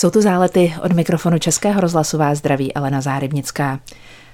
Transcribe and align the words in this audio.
Jsou 0.00 0.10
to 0.10 0.22
zálety 0.22 0.74
od 0.82 0.92
mikrofonu 0.92 1.38
Českého 1.38 1.80
rozhlasu 1.80 2.18
vás 2.18 2.38
zdraví 2.38 2.74
Elena 2.74 3.00
Zárybnická. 3.00 3.80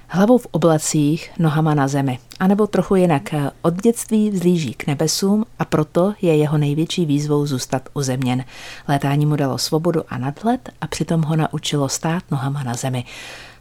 Hlavou 0.07 0.37
v 0.37 0.47
oblacích, 0.51 1.31
nohama 1.39 1.73
na 1.73 1.87
zemi. 1.87 2.19
A 2.39 2.47
nebo 2.47 2.67
trochu 2.67 2.95
jinak. 2.95 3.23
Od 3.61 3.81
dětství 3.81 4.29
vzlíží 4.29 4.73
k 4.73 4.87
nebesům 4.87 5.45
a 5.59 5.65
proto 5.65 6.13
je 6.21 6.35
jeho 6.35 6.57
největší 6.57 7.05
výzvou 7.05 7.45
zůstat 7.45 7.89
uzemněn. 7.93 8.43
Létání 8.87 9.25
mu 9.25 9.35
dalo 9.35 9.57
svobodu 9.57 10.03
a 10.09 10.17
nadhled 10.17 10.69
a 10.81 10.87
přitom 10.87 11.21
ho 11.21 11.35
naučilo 11.35 11.89
stát 11.89 12.23
nohama 12.31 12.63
na 12.63 12.73
zemi. 12.73 13.03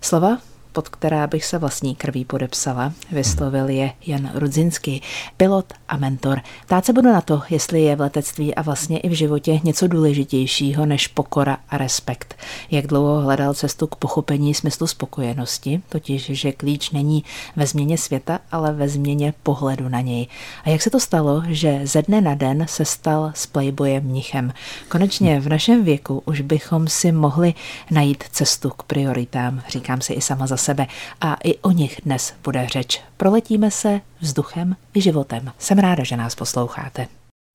Slova 0.00 0.38
pod 0.76 0.88
která 0.88 1.26
bych 1.26 1.44
se 1.44 1.58
vlastní 1.58 1.94
krví 1.94 2.24
podepsala, 2.24 2.92
vyslovil 3.12 3.68
je 3.68 3.92
Jan 4.06 4.30
Rudzinský, 4.34 5.02
pilot 5.36 5.72
a 5.88 5.96
mentor. 5.96 6.40
Ptát 6.66 6.84
se 6.84 6.92
budu 6.92 7.12
na 7.12 7.20
to, 7.20 7.42
jestli 7.50 7.82
je 7.82 7.96
v 7.96 8.00
letectví 8.00 8.54
a 8.54 8.62
vlastně 8.62 8.98
i 8.98 9.08
v 9.08 9.12
životě 9.12 9.60
něco 9.64 9.86
důležitějšího 9.86 10.86
než 10.86 11.08
pokora 11.08 11.58
a 11.68 11.78
respekt. 11.78 12.34
Jak 12.70 12.86
dlouho 12.86 13.20
hledal 13.20 13.54
cestu 13.54 13.86
k 13.86 13.96
pochopení 13.96 14.54
smyslu 14.54 14.86
spokojenosti, 14.86 15.82
totiž, 15.88 16.24
že 16.24 16.52
klíč 16.52 16.90
není 16.90 17.24
ve 17.56 17.66
změně 17.66 17.98
světa, 17.98 18.38
ale 18.52 18.72
ve 18.72 18.88
změně 18.88 19.34
pohledu 19.42 19.88
na 19.88 20.00
něj. 20.00 20.26
A 20.64 20.70
jak 20.70 20.82
se 20.82 20.90
to 20.90 21.00
stalo, 21.00 21.42
že 21.48 21.80
ze 21.84 22.02
dne 22.02 22.20
na 22.20 22.34
den 22.34 22.66
se 22.68 22.84
stal 22.84 23.32
s 23.34 23.46
playboyem 23.46 24.04
mnichem. 24.04 24.52
Konečně 24.88 25.40
v 25.40 25.48
našem 25.48 25.84
věku 25.84 26.22
už 26.24 26.40
bychom 26.40 26.88
si 26.88 27.12
mohli 27.12 27.54
najít 27.90 28.24
cestu 28.30 28.70
k 28.70 28.82
prioritám, 28.82 29.62
říkám 29.68 30.00
si 30.00 30.12
i 30.12 30.20
sama 30.20 30.46
za 30.46 30.65
sebe 30.66 30.86
a 31.20 31.36
i 31.44 31.58
o 31.58 31.70
nich 31.70 32.00
dnes 32.04 32.34
bude 32.44 32.66
řeč. 32.72 33.00
Proletíme 33.16 33.70
se 33.70 34.00
vzduchem 34.20 34.76
i 34.94 35.00
životem. 35.00 35.52
Jsem 35.58 35.78
ráda, 35.78 36.04
že 36.04 36.16
nás 36.16 36.34
posloucháte. 36.34 37.06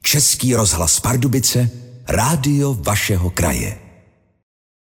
Český 0.03 0.55
rozhlas 0.55 0.99
Pardubice, 0.99 1.69
rádio 2.07 2.73
vašeho 2.73 3.29
kraje. 3.29 3.80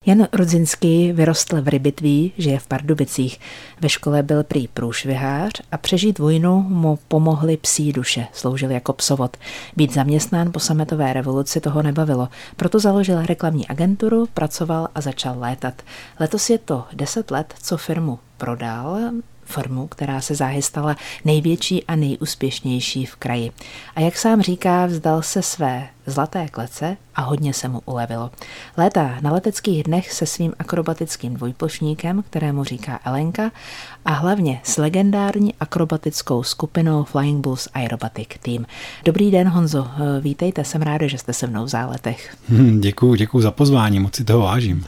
Jan 0.08 0.28
Rudzinský 0.34 1.12
vyrostl 1.12 1.62
v 1.62 1.68
Rybitví, 1.68 2.34
žije 2.38 2.60
v 2.60 2.68
Pardubicích. 2.68 3.40
Ve 3.82 3.90
škole 3.90 4.24
byl 4.24 4.44
prý 4.44 4.68
průšvihář 4.68 5.52
a 5.72 5.78
přežít 5.78 6.20
vojnu 6.20 6.62
mu 6.62 7.00
pomohly 7.08 7.58
psí 7.58 7.94
duše, 7.94 8.28
sloužil 8.34 8.72
jako 8.72 8.94
psovod. 8.94 9.38
Být 9.76 9.94
zaměstnán 9.94 10.52
po 10.52 10.60
sametové 10.60 11.14
revoluci 11.14 11.62
toho 11.62 11.84
nebavilo, 11.84 12.30
proto 12.56 12.80
založil 12.80 13.26
reklamní 13.26 13.68
agenturu, 13.68 14.28
pracoval 14.34 14.88
a 14.96 15.02
začal 15.02 15.40
létat. 15.40 15.82
Letos 16.20 16.50
je 16.50 16.58
to 16.58 16.84
deset 16.94 17.32
let, 17.32 17.54
co 17.62 17.78
firmu 17.78 18.20
prodal, 18.38 19.00
formu, 19.46 19.88
která 19.88 20.22
se 20.22 20.36
záhy 20.36 20.62
stala 20.62 20.96
největší 21.26 21.84
a 21.84 21.96
nejúspěšnější 21.96 23.06
v 23.06 23.16
kraji. 23.16 23.52
A 23.96 24.00
jak 24.00 24.18
sám 24.18 24.42
říká, 24.42 24.86
vzdal 24.86 25.22
se 25.22 25.42
své 25.42 25.88
zlaté 26.06 26.48
klece 26.48 26.98
a 27.16 27.22
hodně 27.22 27.54
se 27.54 27.68
mu 27.68 27.82
ulevilo. 27.86 28.32
Létá 28.78 29.18
na 29.22 29.32
leteckých 29.32 29.84
dnech 29.84 30.12
se 30.12 30.26
svým 30.26 30.54
akrobatickým 30.60 31.34
dvojplošníkem, 31.34 32.24
kterému 32.30 32.64
říká 32.64 33.00
Elenka, 33.06 33.52
a 34.06 34.14
hlavně 34.14 34.62
s 34.64 34.78
legendární 34.78 35.54
akrobatickou 35.60 36.44
skupinou 36.44 37.04
Flying 37.04 37.42
Bulls 37.42 37.68
Aerobatic 37.74 38.28
Team. 38.42 38.66
Dobrý 39.06 39.32
den, 39.32 39.48
Honzo, 39.48 39.88
vítejte, 40.22 40.64
jsem 40.64 40.82
ráda, 40.82 41.08
že 41.08 41.18
jste 41.18 41.34
se 41.34 41.48
mnou 41.48 41.66
v 41.66 41.68
záletech. 41.68 42.36
Hmm, 42.50 42.82
děkuji, 42.82 43.16
děkuji 43.16 43.42
za 43.42 43.52
pozvání, 43.52 44.00
moc 44.00 44.16
si 44.16 44.24
toho 44.24 44.40
vážím. 44.40 44.86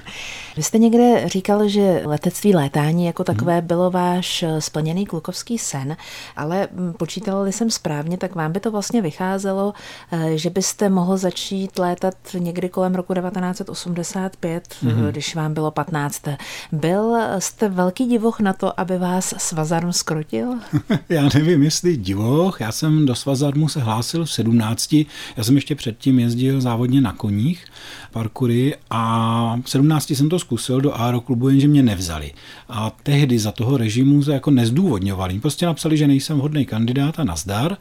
Vy 0.57 0.63
jste 0.63 0.77
někde 0.77 1.29
říkal, 1.29 1.67
že 1.67 2.01
letectví 2.05 2.55
létání 2.55 3.05
jako 3.05 3.23
takové 3.23 3.57
hmm. 3.57 3.67
bylo 3.67 3.91
váš 3.91 4.45
splněný 4.59 5.05
klukovský 5.05 5.57
sen, 5.57 5.97
ale 6.35 6.67
počítala 6.97 7.47
jsem 7.47 7.71
správně, 7.71 8.17
tak 8.17 8.35
vám 8.35 8.51
by 8.51 8.59
to 8.59 8.71
vlastně 8.71 9.01
vycházelo, 9.01 9.73
eh, 10.11 10.37
že 10.37 10.49
byste 10.49 10.89
mohl 11.07 11.17
začít 11.17 11.79
létat 11.79 12.13
někdy 12.37 12.69
kolem 12.69 12.95
roku 12.95 13.13
1985, 13.13 14.75
hmm. 14.81 15.07
když 15.11 15.35
vám 15.35 15.53
bylo 15.53 15.71
15. 15.71 16.27
Byl 16.71 17.17
jste 17.39 17.69
velký 17.69 18.05
divoch 18.05 18.39
na 18.39 18.53
to, 18.53 18.79
aby 18.79 18.97
vás 18.97 19.33
Svazarm 19.37 19.93
skrotil? 19.93 20.53
já 21.09 21.29
nevím, 21.33 21.63
jestli 21.63 21.97
divoch. 21.97 22.61
Já 22.61 22.71
jsem 22.71 23.05
do 23.05 23.15
Svazarmu 23.15 23.69
se 23.69 23.79
hlásil 23.79 24.25
v 24.25 24.31
17. 24.31 24.93
Já 25.37 25.43
jsem 25.43 25.55
ještě 25.55 25.75
předtím 25.75 26.19
jezdil 26.19 26.61
závodně 26.61 27.01
na 27.01 27.13
koních, 27.13 27.65
parkury 28.11 28.75
a 28.89 29.59
v 29.63 29.69
17. 29.69 30.09
jsem 30.09 30.29
to 30.29 30.39
zkusil 30.39 30.81
do 30.81 30.93
aeroklubu, 30.99 31.49
jenže 31.49 31.67
mě 31.67 31.83
nevzali. 31.83 32.31
A 32.69 32.91
tehdy 33.03 33.39
za 33.39 33.51
toho 33.51 33.77
režimu 33.77 34.23
se 34.23 34.33
jako 34.33 34.51
nezdůvodňovali. 34.51 35.39
Prostě 35.39 35.65
napsali, 35.65 35.97
že 35.97 36.07
nejsem 36.07 36.39
hodný 36.39 36.65
kandidát 36.65 37.19
a 37.19 37.23
nazdar. 37.23 37.77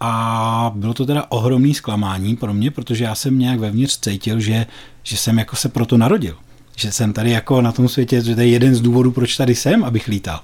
A 0.00 0.72
bylo 0.74 0.94
to 0.94 1.06
teda 1.06 1.26
ohromný 1.28 1.74
zklamání 1.74 2.36
pro 2.36 2.54
mě, 2.54 2.70
protože 2.70 3.04
já 3.04 3.14
jsem 3.14 3.38
nějak 3.38 3.58
vevnitř 3.58 3.98
cítil, 4.00 4.40
že, 4.40 4.66
že 5.02 5.16
jsem 5.16 5.38
jako 5.38 5.56
se 5.56 5.68
proto 5.68 5.96
narodil 5.96 6.36
že 6.78 6.92
jsem 6.92 7.12
tady 7.12 7.30
jako 7.30 7.60
na 7.60 7.72
tom 7.72 7.88
světě, 7.88 8.22
že 8.22 8.34
to 8.34 8.40
je 8.40 8.48
jeden 8.48 8.74
z 8.74 8.80
důvodů, 8.80 9.10
proč 9.10 9.36
tady 9.36 9.54
jsem, 9.54 9.84
abych 9.84 10.08
lítal. 10.08 10.40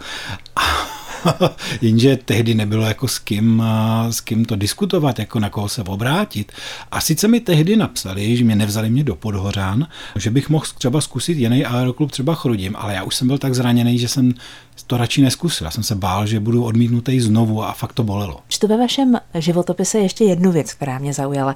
Jenže 1.81 2.17
tehdy 2.17 2.55
nebylo 2.55 2.87
jako 2.87 3.09
s 3.09 3.19
kým, 3.19 3.63
s 4.11 4.21
kým 4.21 4.45
to 4.45 4.57
diskutovat, 4.57 5.19
jako 5.19 5.41
na 5.41 5.51
koho 5.51 5.69
se 5.69 5.83
obrátit. 5.83 6.53
A 6.91 7.01
sice 7.01 7.29
mi 7.29 7.41
tehdy 7.41 7.77
napsali, 7.77 8.37
že 8.37 8.45
mě 8.45 8.57
nevzali 8.57 8.91
mě 8.91 9.05
do 9.05 9.15
Podhořán, 9.15 9.87
že 10.17 10.31
bych 10.31 10.49
mohl 10.49 10.65
třeba 10.79 11.01
zkusit 11.01 11.39
jiný 11.39 11.65
aeroklub, 11.65 12.11
třeba 12.11 12.35
Chrudim, 12.35 12.77
ale 12.77 12.95
já 12.95 13.03
už 13.03 13.17
jsem 13.17 13.27
byl 13.27 13.39
tak 13.39 13.55
zraněný, 13.55 13.99
že 13.99 14.09
jsem 14.09 14.35
to 14.87 14.97
radši 14.97 15.23
neskusil. 15.23 15.65
Já 15.65 15.71
jsem 15.71 15.83
se 15.83 15.95
bál, 15.95 16.27
že 16.27 16.41
budu 16.41 16.65
odmítnutý 16.65 17.21
znovu 17.21 17.65
a 17.65 17.73
fakt 17.73 17.93
to 17.93 18.03
bolelo. 18.03 18.41
Čtu 18.49 18.67
ve 18.67 18.77
vašem 18.77 19.17
životopise 19.35 19.99
ještě 19.99 20.25
jednu 20.25 20.53
věc, 20.53 20.75
která 20.75 20.99
mě 20.99 21.13
zaujala. 21.13 21.55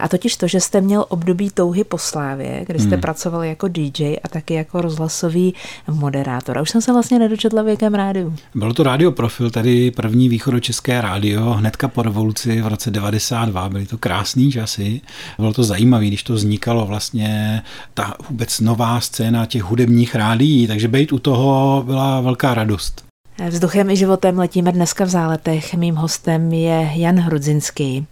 A 0.00 0.08
totiž 0.08 0.36
to, 0.36 0.48
že 0.48 0.60
jste 0.60 0.80
měl 0.80 1.04
období 1.08 1.50
touhy 1.50 1.84
po 1.84 1.98
slávě, 1.98 2.64
kdy 2.66 2.78
jste 2.78 2.90
hmm. 2.90 3.00
pracoval 3.00 3.44
jako 3.44 3.68
DJ 3.68 4.16
a 4.24 4.28
taky 4.28 4.54
jako 4.54 4.80
rozhlasový 4.80 5.54
moderátor. 5.88 6.58
A 6.58 6.62
už 6.62 6.70
jsem 6.70 6.82
se 6.82 6.92
vlastně 6.92 7.18
nedočetla 7.18 7.62
v 7.62 7.68
jakém 7.68 7.94
rádiu. 7.94 8.34
Bylo 8.54 8.74
to 8.74 8.82
rádio 8.82 9.05
Profil, 9.12 9.50
tady 9.50 9.90
první 9.90 10.28
východočeské 10.28 11.00
rádio, 11.00 11.50
hnedka 11.50 11.88
po 11.88 12.02
revoluci 12.02 12.62
v 12.62 12.66
roce 12.66 12.90
92. 12.90 13.68
Byly 13.68 13.86
to 13.86 13.98
krásné 13.98 14.50
časy. 14.50 15.00
Bylo 15.38 15.52
to 15.52 15.64
zajímavé, 15.64 16.06
když 16.06 16.22
to 16.22 16.34
vznikalo 16.34 16.86
vlastně 16.86 17.62
ta 17.94 18.16
vůbec 18.30 18.60
nová 18.60 19.00
scéna 19.00 19.46
těch 19.46 19.62
hudebních 19.62 20.14
rádií, 20.14 20.66
takže 20.66 20.88
být 20.88 21.12
u 21.12 21.18
toho 21.18 21.82
byla 21.86 22.20
velká 22.20 22.54
radost. 22.54 23.06
Vzduchem 23.48 23.90
i 23.90 23.96
životem 23.96 24.38
letíme 24.38 24.72
dneska 24.72 25.04
v 25.04 25.08
záletech. 25.08 25.74
Mým 25.74 25.94
hostem 25.94 26.52
je 26.52 26.90
Jan 26.94 27.16
Hrudzinský. 27.16 28.06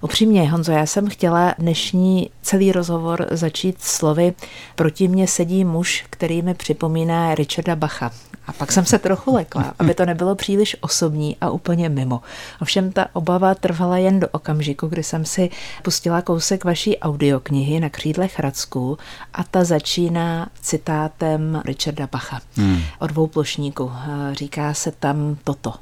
Upřímně, 0.00 0.50
Honzo, 0.50 0.72
já 0.72 0.86
jsem 0.86 1.08
chtěla 1.08 1.54
dnešní 1.58 2.30
celý 2.42 2.72
rozhovor 2.72 3.26
začít 3.30 3.76
slovy 3.80 4.34
Proti 4.76 5.08
mně 5.08 5.26
sedí 5.26 5.64
muž, 5.64 6.04
který 6.10 6.42
mi 6.42 6.54
připomíná 6.54 7.34
Richarda 7.34 7.76
Bacha. 7.76 8.10
A 8.46 8.52
pak 8.52 8.72
jsem 8.72 8.84
se 8.84 8.98
trochu 8.98 9.34
lekla, 9.34 9.74
aby 9.78 9.94
to 9.94 10.06
nebylo 10.06 10.34
příliš 10.34 10.76
osobní 10.80 11.36
a 11.40 11.50
úplně 11.50 11.88
mimo. 11.88 12.20
Ovšem 12.60 12.92
ta 12.92 13.06
obava 13.12 13.54
trvala 13.54 13.98
jen 13.98 14.20
do 14.20 14.28
okamžiku, 14.28 14.86
kdy 14.86 15.02
jsem 15.02 15.24
si 15.24 15.50
pustila 15.82 16.22
kousek 16.22 16.64
vaší 16.64 16.98
audioknihy 16.98 17.80
na 17.80 17.88
křídlech 17.90 18.38
Hradsků 18.38 18.98
a 19.32 19.44
ta 19.44 19.64
začíná 19.64 20.48
citátem 20.62 21.62
Richarda 21.64 22.08
Bacha 22.12 22.40
hmm. 22.56 22.82
o 22.98 23.06
dvou 23.06 23.26
plošníku. 23.26 23.92
Říká 24.32 24.74
se 24.74 24.92
tam 24.92 25.36
toto. 25.44 25.74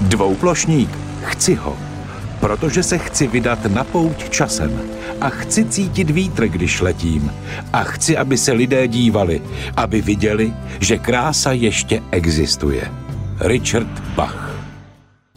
Dvouplošník, 0.00 0.98
chci 1.22 1.54
ho, 1.54 1.76
protože 2.40 2.82
se 2.82 2.98
chci 2.98 3.26
vydat 3.26 3.66
na 3.66 3.84
pouť 3.84 4.30
časem. 4.30 4.80
A 5.20 5.28
chci 5.28 5.64
cítit 5.64 6.10
vítr, 6.10 6.48
když 6.48 6.80
letím. 6.80 7.32
A 7.72 7.82
chci, 7.82 8.16
aby 8.16 8.38
se 8.38 8.52
lidé 8.52 8.88
dívali, 8.88 9.42
aby 9.76 10.00
viděli, 10.00 10.52
že 10.80 10.98
krása 10.98 11.52
ještě 11.52 12.02
existuje. 12.10 12.92
Richard 13.40 14.00
Bach 14.14 14.47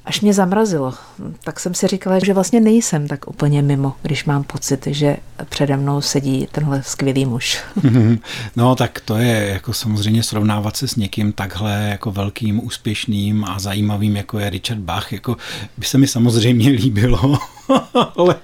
Až 0.06 0.22
mě 0.22 0.34
zamrazilo, 0.34 0.94
tak 1.44 1.59
jsem 1.59 1.73
si 1.73 1.88
říkala, 1.88 2.19
že 2.19 2.34
vlastně 2.34 2.59
nejsem 2.59 3.07
tak 3.07 3.28
úplně 3.28 3.62
mimo, 3.62 3.94
když 4.01 4.25
mám 4.25 4.44
pocit, 4.44 4.88
že 4.88 5.17
přede 5.50 5.78
mnou 5.78 6.01
sedí 6.01 6.47
tenhle 6.51 6.84
skvělý 6.84 7.25
muž. 7.25 7.59
No 8.55 8.75
tak 8.75 8.99
to 8.99 9.17
je 9.17 9.49
jako 9.53 9.73
samozřejmě 9.73 10.23
srovnávat 10.23 10.78
se 10.78 10.87
s 10.87 10.96
někým 10.96 11.34
takhle 11.34 11.87
jako 11.90 12.11
velkým, 12.11 12.66
úspěšným 12.66 13.46
a 13.46 13.59
zajímavým, 13.59 14.16
jako 14.16 14.40
je 14.40 14.49
Richard 14.49 14.79
Bach, 14.79 15.14
jako 15.14 15.37
by 15.78 15.85
se 15.85 15.97
mi 15.97 16.08
samozřejmě 16.08 16.70
líbilo, 16.81 17.40
ale 18.18 18.35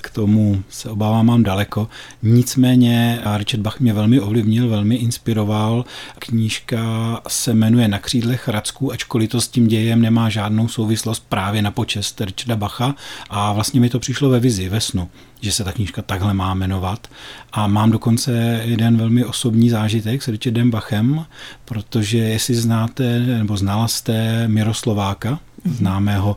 k 0.00 0.10
tomu 0.10 0.62
se 0.68 0.90
obávám 0.90 1.26
mám 1.26 1.42
daleko. 1.42 1.88
Nicméně 2.22 3.20
Richard 3.36 3.60
Bach 3.60 3.80
mě 3.80 3.92
velmi 3.92 4.20
ovlivnil, 4.20 4.68
velmi 4.68 4.94
inspiroval. 4.94 5.84
Knížka 6.18 7.20
se 7.28 7.54
jmenuje 7.54 7.88
Na 7.88 7.98
křídlech 7.98 8.48
Hradsků, 8.48 8.92
ačkoliv 8.92 9.30
to 9.30 9.40
s 9.40 9.48
tím 9.48 9.66
dějem 9.66 10.00
nemá 10.00 10.28
žádnou 10.28 10.68
souvislost 10.68 11.24
právě 11.28 11.62
na 11.62 11.70
počest 11.70 12.20
Richarda 12.20 12.56
Bacha 12.56 12.94
a 13.30 13.52
vlastně 13.52 13.80
mi 13.80 13.90
to 13.90 13.98
přišlo 13.98 14.28
ve 14.28 14.40
vizi, 14.40 14.68
ve 14.68 14.80
snu 14.80 15.08
že 15.42 15.52
se 15.52 15.64
ta 15.64 15.72
knížka 15.72 16.02
takhle 16.02 16.34
má 16.34 16.54
jmenovat. 16.54 17.08
A 17.52 17.66
mám 17.66 17.90
dokonce 17.90 18.60
jeden 18.64 18.96
velmi 18.96 19.24
osobní 19.24 19.70
zážitek 19.70 20.22
s 20.22 20.28
Richardem 20.28 20.70
Bachem, 20.70 21.24
protože 21.64 22.18
jestli 22.18 22.54
znáte, 22.54 23.20
nebo 23.20 23.56
znala 23.56 23.88
jste 23.88 24.48
Miroslováka, 24.48 25.38
známého 25.64 26.36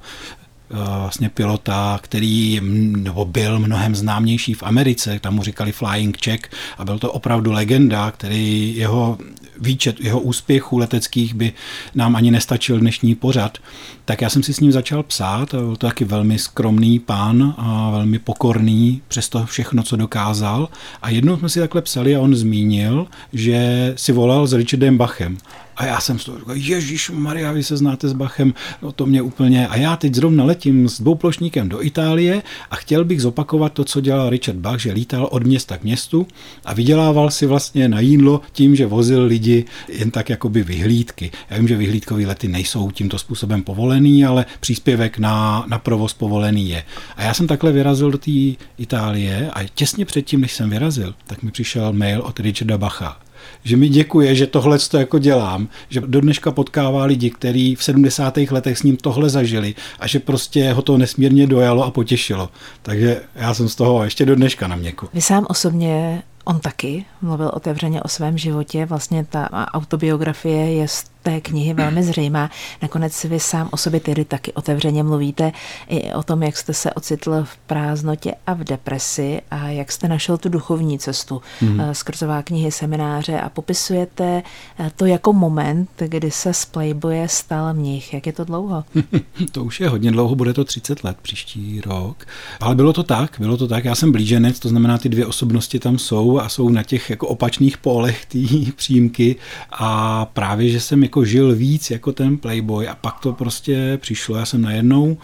vlastně 0.69 1.29
pilota, 1.29 2.00
který 2.01 2.62
nebo 2.97 3.25
byl 3.25 3.59
mnohem 3.59 3.95
známější 3.95 4.53
v 4.53 4.63
Americe, 4.63 5.19
tam 5.19 5.35
mu 5.35 5.44
říkali 5.44 5.71
Flying 5.71 6.17
Czech 6.17 6.39
a 6.77 6.85
byl 6.85 7.00
to 7.00 7.12
opravdu 7.12 7.51
legenda, 7.51 8.12
který 8.12 8.77
jeho 8.77 9.17
výčet 9.59 10.00
jeho 10.00 10.19
úspěchů 10.19 10.77
leteckých 10.77 11.33
by 11.33 11.53
nám 11.95 12.15
ani 12.15 12.31
nestačil 12.31 12.79
dnešní 12.79 13.15
pořad, 13.15 13.57
tak 14.06 14.21
já 14.21 14.29
jsem 14.29 14.44
si 14.44 14.53
s 14.53 14.59
ním 14.59 14.71
začal 14.71 15.03
psát 15.03 15.53
a 15.53 15.57
byl 15.57 15.75
to 15.75 15.88
taky 15.88 16.06
velmi 16.06 16.39
skromný 16.39 17.00
pán 17.00 17.56
a 17.57 17.89
velmi 17.91 18.19
pokorný 18.19 19.01
přes 19.07 19.29
to 19.29 19.45
všechno, 19.45 19.83
co 19.83 19.95
dokázal. 19.95 20.69
A 21.01 21.09
jednou 21.09 21.38
jsme 21.38 21.50
si 21.50 21.59
takhle 21.59 21.81
psali 21.81 22.15
a 22.15 22.21
on 22.21 22.35
zmínil, 22.35 23.07
že 23.33 23.94
si 23.95 24.12
volal 24.12 24.47
s 24.47 24.53
Richardem 24.53 24.97
Bachem. 24.97 25.38
A 25.77 25.86
já 25.86 26.00
jsem 26.00 26.19
z 26.19 26.25
toho 26.25 26.38
říkal, 26.39 26.56
Ježíš 26.56 27.10
Maria, 27.10 27.51
vy 27.51 27.63
se 27.63 27.77
znáte 27.77 28.10
s 28.10 28.13
Bachem, 28.13 28.54
no 28.81 28.92
to 28.92 29.06
mě 29.06 29.22
úplně. 29.22 29.68
A 29.68 29.75
já 29.75 29.95
teď 29.95 30.16
zrovna 30.16 30.44
letím 30.44 30.89
s 30.89 31.01
dvouplošníkem 31.01 31.69
do 31.69 31.83
Itálie 31.83 32.44
a 32.72 32.75
chtěl 32.75 33.06
bych 33.06 33.22
zopakovat 33.22 33.74
to, 33.74 33.83
co 33.83 34.01
dělal 34.01 34.30
Richard 34.30 34.57
Bach, 34.57 34.80
že 34.80 34.92
lítal 34.92 35.27
od 35.31 35.44
města 35.44 35.77
k 35.77 35.83
městu 35.83 36.27
a 36.66 36.74
vydělával 36.74 37.31
si 37.31 37.45
vlastně 37.45 37.89
na 37.89 38.00
jídlo 38.00 38.42
tím, 38.51 38.75
že 38.75 38.86
vozil 38.86 39.24
lidi 39.24 39.66
jen 39.88 40.12
tak 40.12 40.30
jakoby 40.30 40.63
vyhlídky. 40.63 41.31
Já 41.50 41.57
vím, 41.57 41.68
že 41.68 41.77
vyhlídkové 41.77 42.25
lety 42.25 42.48
nejsou 42.48 42.92
tímto 42.92 43.18
způsobem 43.18 43.63
povolený, 43.63 44.25
ale 44.25 44.45
příspěvek 44.60 45.18
na, 45.18 45.66
na 45.68 45.80
provoz 45.80 46.13
povolený 46.13 46.69
je. 46.69 46.83
A 47.16 47.24
já 47.24 47.33
jsem 47.33 47.48
takhle 47.48 47.72
vyrazil 47.72 48.12
do 48.12 48.18
té 48.18 48.31
Itálie 48.77 49.51
a 49.54 49.63
těsně 49.63 50.06
předtím, 50.06 50.42
než 50.42 50.54
jsem 50.54 50.69
vyrazil, 50.69 51.13
tak 51.27 51.44
mi 51.44 51.51
přišel 51.51 51.94
mail 51.94 52.22
od 52.22 52.39
Richarda 52.39 52.77
Bacha 52.77 53.25
že 53.63 53.77
mi 53.77 53.89
děkuje, 53.89 54.36
že 54.36 54.47
tohle 54.47 54.80
to 54.80 54.97
jako 54.97 55.19
dělám, 55.19 55.68
že 55.89 56.01
do 56.01 56.21
dneška 56.21 56.51
potkává 56.51 57.06
lidi, 57.06 57.30
kteří 57.30 57.75
v 57.75 57.83
70. 57.83 58.38
letech 58.38 58.77
s 58.77 58.83
ním 58.83 58.97
tohle 58.97 59.30
zažili 59.30 59.75
a 60.00 60.07
že 60.07 60.19
prostě 60.19 60.74
ho 60.74 60.81
to 60.81 60.97
nesmírně 60.97 61.47
dojalo 61.47 61.83
a 61.83 61.92
potěšilo. 61.92 62.50
Takže 62.81 63.21
já 63.36 63.53
jsem 63.53 63.69
z 63.69 63.75
toho 63.75 64.03
ještě 64.03 64.25
do 64.25 64.36
dneška 64.36 64.68
na 64.68 64.75
měku. 64.75 65.09
Vy 65.13 65.21
sám 65.21 65.45
osobně 65.50 66.24
On 66.45 66.59
taky 66.59 67.06
mluvil 67.21 67.51
otevřeně 67.53 68.03
o 68.03 68.07
svém 68.07 68.38
životě, 68.38 68.86
vlastně 68.86 69.25
ta 69.30 69.50
autobiografie 69.51 70.74
je 70.74 70.88
té 71.25 71.42
knihy 71.42 71.74
velmi 71.74 72.04
zřejmá. 72.04 72.50
Nakonec 72.81 73.24
vy 73.24 73.39
sám 73.39 73.69
o 73.72 73.77
sobě 73.77 74.00
tedy 74.00 74.25
taky 74.25 74.54
otevřeně 74.54 75.04
mluvíte 75.04 75.51
i 75.89 76.13
o 76.13 76.24
tom, 76.24 76.44
jak 76.44 76.57
jste 76.57 76.74
se 76.74 76.94
ocitl 76.94 77.44
v 77.44 77.57
prázdnotě 77.57 78.33
a 78.48 78.54
v 78.54 78.63
depresi 78.63 79.42
a 79.51 79.68
jak 79.68 79.92
jste 79.92 80.07
našel 80.07 80.38
tu 80.38 80.50
duchovní 80.50 81.00
cestu 81.00 81.42
mm. 81.62 81.81
skrzová 81.92 82.42
knihy, 82.42 82.72
semináře 82.72 83.39
a 83.39 83.50
popisujete 83.50 84.44
eh, 84.80 84.92
to 84.95 85.06
jako 85.06 85.33
moment, 85.33 85.89
kdy 85.98 86.31
se 86.31 86.54
z 86.54 86.66
Playboye 86.66 87.27
stal 87.27 87.74
mnich. 87.74 88.13
Jak 88.13 88.25
je 88.25 88.33
to 88.33 88.45
dlouho? 88.45 88.83
to 89.51 89.63
už 89.63 89.80
je 89.80 89.89
hodně 89.89 90.12
dlouho, 90.12 90.36
bude 90.36 90.54
to 90.54 90.63
30 90.63 91.04
let 91.04 91.18
příští 91.22 91.81
rok. 91.86 92.25
Ale 92.60 92.75
bylo 92.75 92.94
to 92.94 93.04
tak, 93.04 93.36
bylo 93.39 93.57
to 93.57 93.68
tak. 93.68 93.86
Já 93.86 93.95
jsem 93.95 94.12
blíženec, 94.12 94.60
to 94.60 94.69
znamená, 94.69 94.98
ty 94.98 95.10
dvě 95.10 95.25
osobnosti 95.25 95.80
tam 95.80 95.98
jsou 95.98 96.39
a 96.39 96.50
jsou 96.50 96.69
na 96.69 96.83
těch 96.83 97.10
jako 97.10 97.27
opačných 97.27 97.77
polech 97.77 98.25
té 98.25 98.39
přímky 98.75 99.36
a 99.72 100.25
právě, 100.25 100.69
že 100.69 100.80
jsem 100.80 101.04
jako 101.04 101.14
žil 101.23 101.56
víc 101.56 101.91
jako 101.91 102.12
ten 102.12 102.38
playboy 102.38 102.88
a 102.88 102.95
pak 102.95 103.19
to 103.19 103.33
prostě 103.33 103.97
přišlo. 104.01 104.35
Já 104.35 104.45
jsem 104.45 104.62
najednou 104.62 105.17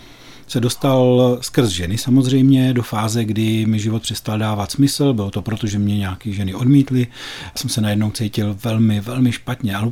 se 0.52 0.60
dostal 0.60 1.38
skrz 1.42 1.70
ženy 1.70 1.98
samozřejmě 1.98 2.74
do 2.74 2.84
fáze, 2.84 3.26
kdy 3.26 3.66
mi 3.66 3.80
život 3.80 4.02
přestal 4.02 4.40
dávat 4.40 4.72
smysl. 4.72 5.14
Bylo 5.14 5.32
to 5.32 5.42
proto, 5.42 5.68
že 5.68 5.80
mě 5.80 5.98
nějaké 5.98 6.32
ženy 6.32 6.54
odmítly. 6.54 7.08
Já 7.44 7.52
jsem 7.56 7.70
se 7.70 7.82
najednou 7.82 8.12
cítil 8.12 8.58
velmi, 8.64 9.02
velmi 9.02 9.32
špatně. 9.32 9.76
Ale 9.76 9.92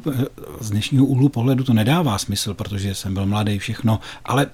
z 0.60 0.70
dnešního 0.70 1.06
úhlu 1.06 1.30
pohledu 1.30 1.64
to 1.64 1.74
nedává 1.74 2.18
smysl, 2.18 2.54
protože 2.54 2.96
jsem 2.96 3.14
byl 3.14 3.26
mladý, 3.26 3.60
všechno, 3.60 4.00
ale 4.26 4.48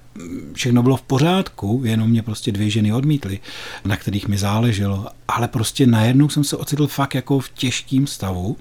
všechno 0.52 0.82
bylo 0.82 0.96
v 0.96 1.02
pořádku, 1.02 1.82
jenom 1.84 2.10
mě 2.10 2.22
prostě 2.22 2.52
dvě 2.52 2.70
ženy 2.70 2.92
odmítly, 2.92 3.40
na 3.84 3.96
kterých 3.96 4.28
mi 4.28 4.38
záleželo. 4.38 5.06
Ale 5.28 5.48
prostě 5.48 5.86
najednou 5.86 6.28
jsem 6.28 6.44
se 6.44 6.56
ocitl 6.56 6.86
fakt 6.86 7.14
jako 7.14 7.38
v 7.38 7.48
těžkém 7.48 8.06
stavu. 8.06 8.56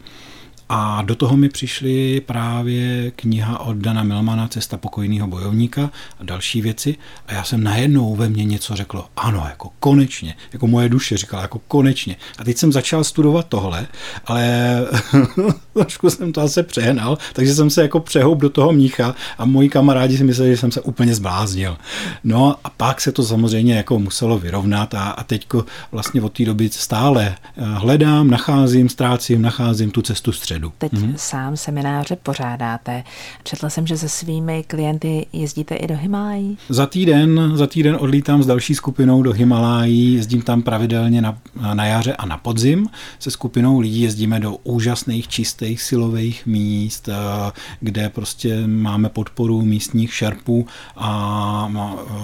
A 0.70 1.02
do 1.02 1.16
toho 1.16 1.38
mi 1.38 1.50
přišly 1.50 2.22
právě 2.22 3.12
kniha 3.12 3.60
od 3.60 3.78
Dana 3.78 4.04
Milmana 4.04 4.48
Cesta 4.48 4.78
pokojného 4.78 5.28
bojovníka 5.28 5.92
a 6.20 6.24
další 6.24 6.62
věci. 6.62 6.96
A 7.28 7.34
já 7.34 7.44
jsem 7.44 7.64
najednou 7.64 8.16
ve 8.16 8.30
mně 8.30 8.44
něco 8.44 8.76
řekl, 8.76 9.06
ano, 9.18 9.46
jako 9.50 9.70
konečně, 9.80 10.36
jako 10.54 10.68
moje 10.68 10.90
duše 10.90 11.18
říkala, 11.18 11.42
jako 11.42 11.60
konečně. 11.68 12.16
A 12.38 12.44
teď 12.44 12.58
jsem 12.58 12.72
začal 12.72 13.04
studovat 13.04 13.48
tohle, 13.50 13.88
ale 14.26 14.78
trošku 15.74 16.10
jsem 16.10 16.34
to 16.34 16.42
asi 16.42 16.64
přehnal, 16.64 17.18
takže 17.34 17.56
jsem 17.56 17.70
se 17.70 17.82
jako 17.82 18.00
přehoup 18.00 18.40
do 18.40 18.50
toho 18.50 18.74
mnicha 18.74 19.16
a 19.38 19.46
moji 19.46 19.70
kamarádi 19.70 20.18
si 20.18 20.24
mysleli, 20.24 20.52
že 20.52 20.58
jsem 20.58 20.72
se 20.72 20.82
úplně 20.82 21.16
zbláznil. 21.16 21.78
No 22.24 22.56
a 22.64 22.70
pak 22.70 23.02
se 23.02 23.12
to 23.12 23.24
samozřejmě 23.24 23.76
jako 23.76 24.00
muselo 24.00 24.40
vyrovnat 24.40 24.94
a, 24.94 25.10
a 25.10 25.24
teďko 25.24 25.66
vlastně 25.92 26.22
od 26.22 26.34
té 26.34 26.46
doby 26.46 26.70
stále 26.70 27.36
hledám, 27.58 28.30
nacházím, 28.30 28.90
ztrácím, 28.90 29.42
nacházím 29.42 29.92
tu 29.92 30.02
cestu 30.02 30.32
střed 30.32 30.55
středu. 30.56 30.74
Teď 30.78 30.94
mm-hmm. 30.94 31.14
sám 31.16 31.58
semináře 31.58 32.16
pořádáte. 32.16 33.04
Četla 33.44 33.70
jsem, 33.70 33.88
že 33.88 33.98
se 33.98 34.10
svými 34.10 34.64
klienty 34.68 35.26
jezdíte 35.34 35.76
i 35.76 35.88
do 35.88 35.98
Himalají. 35.98 36.58
Za 36.70 36.86
týden, 36.86 37.52
za 37.56 37.68
týden 37.68 37.98
odlítám 38.00 38.44
s 38.44 38.46
další 38.46 38.76
skupinou 38.76 39.24
do 39.24 39.34
Himalají, 39.34 40.14
jezdím 40.14 40.42
tam 40.42 40.62
pravidelně 40.62 41.22
na, 41.22 41.38
na 41.74 41.86
jaře 41.86 42.14
a 42.14 42.26
na 42.26 42.38
podzim. 42.38 42.88
Se 43.20 43.32
skupinou 43.32 43.80
lidí 43.80 44.02
jezdíme 44.02 44.40
do 44.40 44.56
úžasných, 44.64 45.28
čistých, 45.28 45.82
silových 45.82 46.46
míst, 46.46 47.10
eh, 47.10 47.52
kde 47.80 48.10
prostě 48.10 48.68
máme 48.68 49.10
podporu 49.10 49.62
místních 49.62 50.14
šerpů 50.14 50.68
a 50.96 51.72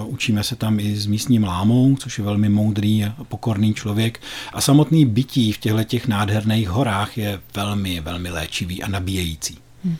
učíme 0.06 0.44
se 0.44 0.56
tam 0.56 0.80
i 0.80 0.96
s 0.96 1.06
místním 1.06 1.44
lámou, 1.44 1.96
což 1.96 2.18
je 2.18 2.24
velmi 2.24 2.48
moudrý 2.48 3.04
a 3.04 3.14
pokorný 3.28 3.74
člověk. 3.74 4.20
A 4.52 4.60
samotný 4.60 5.06
bytí 5.06 5.52
v 5.52 5.58
těchto 5.58 5.84
těch 5.84 6.08
nádherných 6.08 6.68
horách 6.68 7.18
je 7.18 7.40
velmi, 7.54 8.00
velmi 8.00 8.21
velmi 8.22 8.40
léčivý 8.40 8.82
a 8.82 8.88
nabíjející. 8.88 9.58
Hmm. 9.84 9.96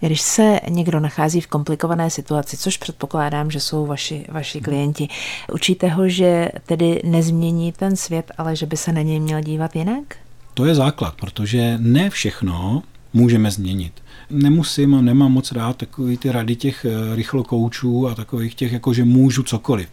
Když 0.00 0.20
se 0.20 0.60
někdo 0.68 1.00
nachází 1.00 1.40
v 1.40 1.46
komplikované 1.46 2.10
situaci, 2.10 2.56
což 2.56 2.76
předpokládám, 2.76 3.50
že 3.50 3.60
jsou 3.60 3.86
vaši, 3.86 4.24
vaši 4.28 4.60
klienti, 4.60 5.08
učíte 5.52 5.88
ho, 5.88 6.08
že 6.08 6.48
tedy 6.66 7.02
nezmění 7.04 7.72
ten 7.72 7.96
svět, 7.96 8.32
ale 8.38 8.56
že 8.56 8.66
by 8.66 8.76
se 8.76 8.92
na 8.92 9.02
něj 9.02 9.20
měl 9.20 9.40
dívat 9.40 9.76
jinak? 9.76 10.16
To 10.54 10.64
je 10.64 10.74
základ, 10.74 11.14
protože 11.14 11.78
ne 11.80 12.10
všechno 12.10 12.82
můžeme 13.12 13.50
změnit. 13.50 13.92
Nemusím 14.30 14.94
a 14.94 15.00
nemám 15.00 15.32
moc 15.32 15.52
rád 15.52 15.76
takový 15.76 16.16
ty 16.16 16.32
rady 16.32 16.56
těch 16.56 16.84
eh, 16.84 17.16
rychlokoučů 17.16 18.08
a 18.08 18.14
takových 18.14 18.54
těch, 18.54 18.72
jako 18.72 18.94
že 18.94 19.04
můžu 19.04 19.42
cokoliv. 19.42 19.88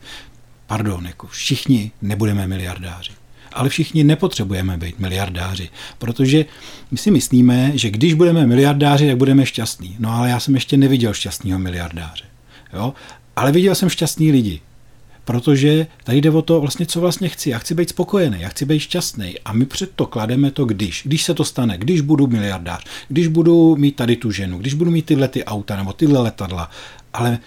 Pardon, 0.67 1.05
jako 1.05 1.27
všichni 1.27 1.91
nebudeme 2.01 2.47
miliardáři 2.47 3.22
ale 3.53 3.69
všichni 3.69 4.03
nepotřebujeme 4.03 4.77
být 4.77 4.99
miliardáři, 4.99 5.69
protože 5.97 6.45
my 6.91 6.97
si 6.97 7.11
myslíme, 7.11 7.71
že 7.75 7.89
když 7.89 8.13
budeme 8.13 8.47
miliardáři, 8.47 9.07
tak 9.07 9.17
budeme 9.17 9.45
šťastní. 9.45 9.95
No 9.99 10.11
ale 10.11 10.29
já 10.29 10.39
jsem 10.39 10.55
ještě 10.55 10.77
neviděl 10.77 11.13
šťastného 11.13 11.59
miliardáře. 11.59 12.23
Jo? 12.73 12.93
Ale 13.35 13.51
viděl 13.51 13.75
jsem 13.75 13.89
šťastný 13.89 14.31
lidi, 14.31 14.61
protože 15.25 15.87
tady 16.03 16.21
jde 16.21 16.31
o 16.31 16.41
to, 16.41 16.61
vlastně, 16.61 16.85
co 16.85 17.01
vlastně 17.01 17.29
chci. 17.29 17.49
Já 17.49 17.59
chci 17.59 17.75
být 17.75 17.89
spokojený, 17.89 18.37
já 18.39 18.49
chci 18.49 18.65
být 18.65 18.79
šťastný. 18.79 19.35
A 19.45 19.53
my 19.53 19.65
před 19.65 19.91
to 19.95 20.05
klademe 20.05 20.51
to 20.51 20.65
když. 20.65 21.01
Když 21.05 21.23
se 21.23 21.33
to 21.33 21.45
stane, 21.45 21.77
když 21.77 22.01
budu 22.01 22.27
miliardář, 22.27 22.85
když 23.07 23.27
budu 23.27 23.75
mít 23.75 23.95
tady 23.95 24.15
tu 24.15 24.31
ženu, 24.31 24.57
když 24.57 24.73
budu 24.73 24.91
mít 24.91 25.05
tyhle 25.05 25.27
ty 25.27 25.43
auta 25.43 25.77
nebo 25.77 25.93
tyhle 25.93 26.21
letadla. 26.21 26.69
Ale 27.13 27.39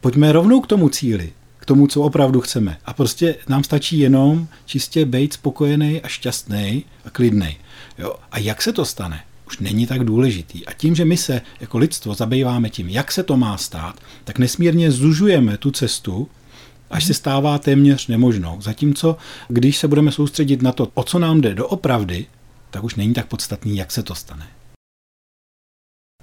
pojďme 0.00 0.32
rovnou 0.32 0.60
k 0.60 0.66
tomu 0.66 0.88
cíli 0.88 1.32
tomu, 1.68 1.86
co 1.86 2.02
opravdu 2.02 2.40
chceme. 2.40 2.78
A 2.84 2.92
prostě 2.92 3.34
nám 3.48 3.64
stačí 3.64 3.98
jenom 3.98 4.48
čistě 4.66 5.04
být 5.04 5.32
spokojený 5.32 6.02
a 6.02 6.08
šťastný 6.08 6.84
a 7.04 7.10
klidný. 7.10 7.56
Jo? 7.98 8.14
A 8.32 8.38
jak 8.38 8.62
se 8.62 8.72
to 8.72 8.84
stane? 8.84 9.20
Už 9.46 9.58
není 9.58 9.86
tak 9.86 10.04
důležitý. 10.04 10.66
A 10.66 10.72
tím, 10.72 10.94
že 10.94 11.04
my 11.04 11.16
se 11.16 11.40
jako 11.60 11.78
lidstvo 11.78 12.14
zabýváme 12.14 12.70
tím, 12.70 12.88
jak 12.88 13.12
se 13.12 13.22
to 13.22 13.36
má 13.36 13.56
stát, 13.56 14.00
tak 14.24 14.38
nesmírně 14.38 14.90
zužujeme 14.90 15.56
tu 15.56 15.70
cestu, 15.70 16.28
až 16.90 17.04
se 17.04 17.14
stává 17.14 17.58
téměř 17.58 18.06
nemožnou. 18.06 18.60
Zatímco, 18.60 19.16
když 19.48 19.78
se 19.78 19.88
budeme 19.88 20.12
soustředit 20.12 20.62
na 20.62 20.72
to, 20.72 20.88
o 20.94 21.02
co 21.04 21.18
nám 21.18 21.40
jde 21.40 21.54
doopravdy, 21.54 22.26
tak 22.70 22.84
už 22.84 22.94
není 22.94 23.14
tak 23.14 23.26
podstatný, 23.26 23.76
jak 23.76 23.92
se 23.92 24.02
to 24.02 24.14
stane. 24.14 24.46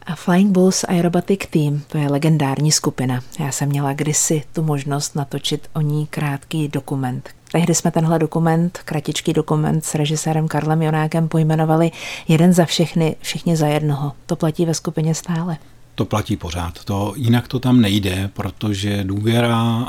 A 0.07 0.15
Flying 0.15 0.51
Bulls 0.51 0.83
Aerobatic 0.83 1.39
Team, 1.49 1.81
to 1.87 1.97
je 1.97 2.09
legendární 2.09 2.71
skupina. 2.71 3.21
Já 3.39 3.51
jsem 3.51 3.69
měla 3.69 3.93
kdysi 3.93 4.43
tu 4.53 4.63
možnost 4.63 5.15
natočit 5.15 5.67
o 5.73 5.81
ní 5.81 6.07
krátký 6.07 6.67
dokument. 6.67 7.29
Tehdy 7.51 7.75
jsme 7.75 7.91
tenhle 7.91 8.19
dokument, 8.19 8.79
kratičký 8.85 9.33
dokument 9.33 9.85
s 9.85 9.95
režisérem 9.95 10.47
Karlem 10.47 10.81
Jonákem 10.81 11.27
pojmenovali 11.27 11.91
jeden 12.27 12.53
za 12.53 12.65
všechny, 12.65 13.15
všichni 13.21 13.57
za 13.57 13.67
jednoho. 13.67 14.11
To 14.25 14.35
platí 14.35 14.65
ve 14.65 14.73
skupině 14.73 15.15
stále. 15.15 15.57
To 15.95 16.05
platí 16.05 16.37
pořád. 16.37 16.83
To, 16.85 17.13
jinak 17.15 17.47
to 17.47 17.59
tam 17.59 17.81
nejde, 17.81 18.29
protože 18.33 19.03
důvěra 19.03 19.85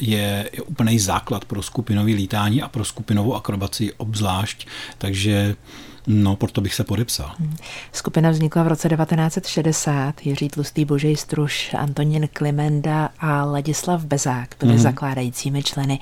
je, 0.00 0.50
je 0.52 0.62
úplný 0.62 0.98
základ 0.98 1.44
pro 1.44 1.62
skupinové 1.62 2.10
lítání 2.10 2.62
a 2.62 2.68
pro 2.68 2.84
skupinovou 2.84 3.34
akrobaci 3.34 3.92
obzvlášť. 3.92 4.66
Takže 4.98 5.56
No, 6.10 6.36
proto 6.36 6.60
bych 6.60 6.74
se 6.74 6.84
podepsal. 6.84 7.30
Hmm. 7.38 7.56
Skupina 7.92 8.30
vznikla 8.30 8.62
v 8.62 8.68
roce 8.68 8.88
1960. 8.88 10.26
Jiří 10.26 10.48
Tlustý, 10.48 10.84
Božej 10.84 11.16
Struž, 11.16 11.74
Antonín 11.74 12.28
Klimenda 12.32 13.10
a 13.18 13.44
Ladislav 13.44 14.04
Bezák 14.04 14.54
byli 14.60 14.72
hmm. 14.72 14.82
zakládajícími 14.82 15.62
členy. 15.62 15.98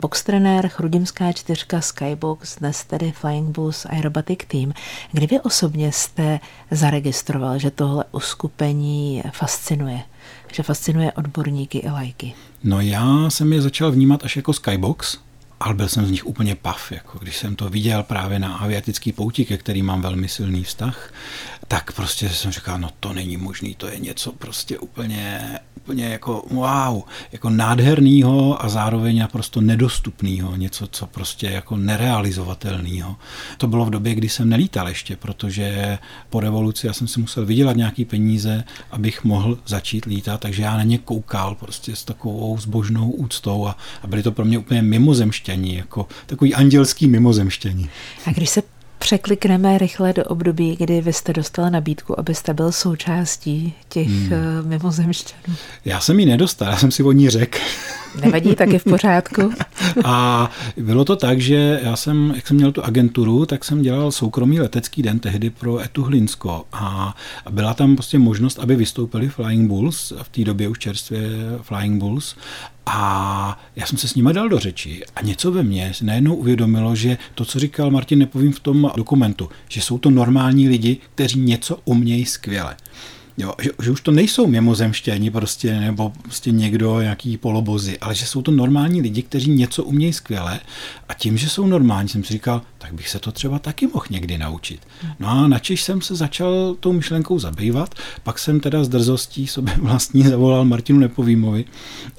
Boxtrenér, 0.00 0.68
Chrudimská 0.68 1.32
čtyřka, 1.32 1.80
Skybox, 1.80 2.58
dnes 2.58 2.84
tedy 2.84 3.12
Flying 3.12 3.48
Bulls 3.48 3.86
Aerobatic 3.86 4.38
Team. 4.46 4.72
Kdy 5.12 5.26
vy 5.26 5.40
osobně 5.40 5.92
jste 5.92 6.40
zaregistroval, 6.70 7.58
že 7.58 7.70
tohle 7.70 8.04
uskupení 8.12 9.22
fascinuje? 9.32 10.00
Že 10.52 10.62
fascinuje 10.62 11.12
odborníky 11.12 11.78
i 11.78 11.90
lajky? 11.90 12.34
No 12.64 12.80
já 12.80 13.30
jsem 13.30 13.52
je 13.52 13.62
začal 13.62 13.92
vnímat 13.92 14.24
až 14.24 14.36
jako 14.36 14.52
Skybox, 14.52 15.18
ale 15.64 15.74
byl 15.74 15.88
jsem 15.88 16.06
z 16.06 16.10
nich 16.10 16.26
úplně 16.26 16.54
pav, 16.54 16.92
jako. 16.92 17.18
Když 17.18 17.36
jsem 17.36 17.56
to 17.56 17.68
viděl 17.68 18.02
právě 18.02 18.38
na 18.38 18.56
aviatický 18.56 19.12
pouti, 19.12 19.44
ke 19.44 19.56
který 19.56 19.82
mám 19.82 20.02
velmi 20.02 20.28
silný 20.28 20.64
vztah, 20.64 21.12
tak 21.68 21.92
prostě 21.92 22.28
jsem 22.28 22.52
říkal, 22.52 22.78
no 22.78 22.88
to 23.00 23.12
není 23.12 23.36
možný, 23.36 23.74
to 23.74 23.86
je 23.86 23.98
něco 23.98 24.32
prostě 24.32 24.78
úplně, 24.78 25.58
úplně 25.76 26.04
jako 26.04 26.44
wow, 26.50 27.02
jako 27.32 27.50
nádhernýho 27.50 28.64
a 28.64 28.68
zároveň 28.68 29.18
naprosto 29.18 29.60
nedostupného, 29.60 30.56
něco, 30.56 30.86
co 30.86 31.06
prostě 31.06 31.46
jako 31.46 31.76
nerealizovatelného. 31.76 33.16
To 33.58 33.66
bylo 33.66 33.84
v 33.84 33.90
době, 33.90 34.14
kdy 34.14 34.28
jsem 34.28 34.48
nelítal 34.48 34.88
ještě, 34.88 35.16
protože 35.16 35.98
po 36.30 36.40
revoluci 36.40 36.86
já 36.86 36.92
jsem 36.92 37.08
si 37.08 37.20
musel 37.20 37.46
vydělat 37.46 37.76
nějaký 37.76 38.04
peníze, 38.04 38.64
abych 38.90 39.24
mohl 39.24 39.58
začít 39.66 40.04
lítat, 40.04 40.40
takže 40.40 40.62
já 40.62 40.76
na 40.76 40.82
ně 40.82 40.98
koukal 40.98 41.54
prostě 41.54 41.96
s 41.96 42.04
takovou 42.04 42.58
zbožnou 42.58 43.10
úctou 43.10 43.66
a, 43.66 43.76
a 44.02 44.06
byly 44.06 44.22
to 44.22 44.32
pro 44.32 44.44
mě 44.44 44.58
úplně 44.58 44.82
mimozemštění, 44.82 45.74
jako 45.74 46.08
takový 46.26 46.54
andělský 46.54 47.06
mimozemštění. 47.06 47.90
A 48.26 48.30
když 48.30 48.50
se 48.50 48.62
překlikneme 49.04 49.78
rychle 49.78 50.12
do 50.12 50.24
období, 50.24 50.76
kdy 50.76 51.00
vy 51.00 51.12
jste 51.12 51.32
dostala 51.32 51.70
nabídku, 51.70 52.18
abyste 52.18 52.54
byl 52.54 52.72
součástí 52.72 53.74
těch 53.88 54.08
hmm. 54.08 54.32
Eh, 54.32 54.62
mimozemšťanů. 54.62 55.56
Já 55.84 56.00
jsem 56.00 56.20
ji 56.20 56.26
nedostal, 56.26 56.68
já 56.68 56.76
jsem 56.76 56.90
si 56.90 57.02
o 57.02 57.12
ní 57.12 57.30
řekl. 57.30 57.58
Nevadí, 58.20 58.54
tak 58.54 58.68
je 58.68 58.78
v 58.78 58.84
pořádku. 58.84 59.52
A 60.04 60.50
bylo 60.76 61.04
to 61.04 61.16
tak, 61.16 61.40
že 61.40 61.80
já 61.82 61.96
jsem, 61.96 62.32
jak 62.36 62.46
jsem 62.46 62.56
měl 62.56 62.72
tu 62.72 62.84
agenturu, 62.84 63.46
tak 63.46 63.64
jsem 63.64 63.82
dělal 63.82 64.12
soukromý 64.12 64.60
letecký 64.60 65.02
den 65.02 65.18
tehdy 65.18 65.50
pro 65.50 65.80
Etu 65.80 66.02
Hlinsko 66.02 66.64
a 66.72 67.16
byla 67.50 67.74
tam 67.74 67.96
prostě 67.96 68.18
možnost, 68.18 68.58
aby 68.58 68.76
vystoupili 68.76 69.28
Flying 69.28 69.68
Bulls, 69.68 70.12
v 70.22 70.28
té 70.28 70.44
době 70.44 70.68
už 70.68 70.78
čerstvě 70.78 71.20
Flying 71.62 72.00
Bulls 72.00 72.36
a 72.86 73.58
já 73.76 73.86
jsem 73.86 73.98
se 73.98 74.08
s 74.08 74.14
nimi 74.14 74.32
dal 74.32 74.48
do 74.48 74.58
řeči 74.58 75.02
a 75.16 75.22
něco 75.22 75.52
ve 75.52 75.62
mně 75.62 75.92
najednou 76.02 76.34
uvědomilo, 76.34 76.96
že 76.96 77.18
to, 77.34 77.44
co 77.44 77.58
říkal 77.58 77.90
Martin 77.90 78.18
Nepovím 78.18 78.52
v 78.52 78.60
tom 78.60 78.90
dokumentu, 78.96 79.48
že 79.68 79.80
jsou 79.80 79.98
to 79.98 80.10
normální 80.10 80.68
lidi, 80.68 80.96
kteří 81.14 81.40
něco 81.40 81.78
umějí 81.84 82.24
skvěle. 82.24 82.76
Jo, 83.38 83.54
že, 83.62 83.70
že 83.82 83.90
už 83.90 84.00
to 84.00 84.10
nejsou 84.10 84.46
mimozemštění 84.46 85.30
prostě, 85.30 85.80
nebo 85.80 86.12
prostě 86.22 86.50
někdo, 86.50 87.00
nějaký 87.00 87.36
polobozy, 87.36 87.98
ale 87.98 88.14
že 88.14 88.26
jsou 88.26 88.42
to 88.42 88.50
normální 88.50 89.00
lidi, 89.00 89.22
kteří 89.22 89.50
něco 89.50 89.84
umějí 89.84 90.12
skvěle 90.12 90.60
a 91.08 91.14
tím, 91.14 91.38
že 91.38 91.48
jsou 91.48 91.66
normální, 91.66 92.08
jsem 92.08 92.24
si 92.24 92.32
říkal, 92.32 92.62
tak 92.78 92.94
bych 92.94 93.08
se 93.08 93.18
to 93.18 93.32
třeba 93.32 93.58
taky 93.58 93.86
mohl 93.86 94.06
někdy 94.10 94.38
naučit. 94.38 94.80
No 95.20 95.28
a 95.28 95.48
načež 95.48 95.82
jsem 95.82 96.00
se 96.00 96.14
začal 96.14 96.76
tou 96.80 96.92
myšlenkou 96.92 97.38
zabývat, 97.38 97.94
pak 98.22 98.38
jsem 98.38 98.60
teda 98.60 98.84
s 98.84 98.88
drzostí 98.88 99.46
sobě 99.46 99.74
vlastní 99.82 100.22
zavolal 100.22 100.64
Martinu 100.64 100.98
Nepovýmovi 100.98 101.64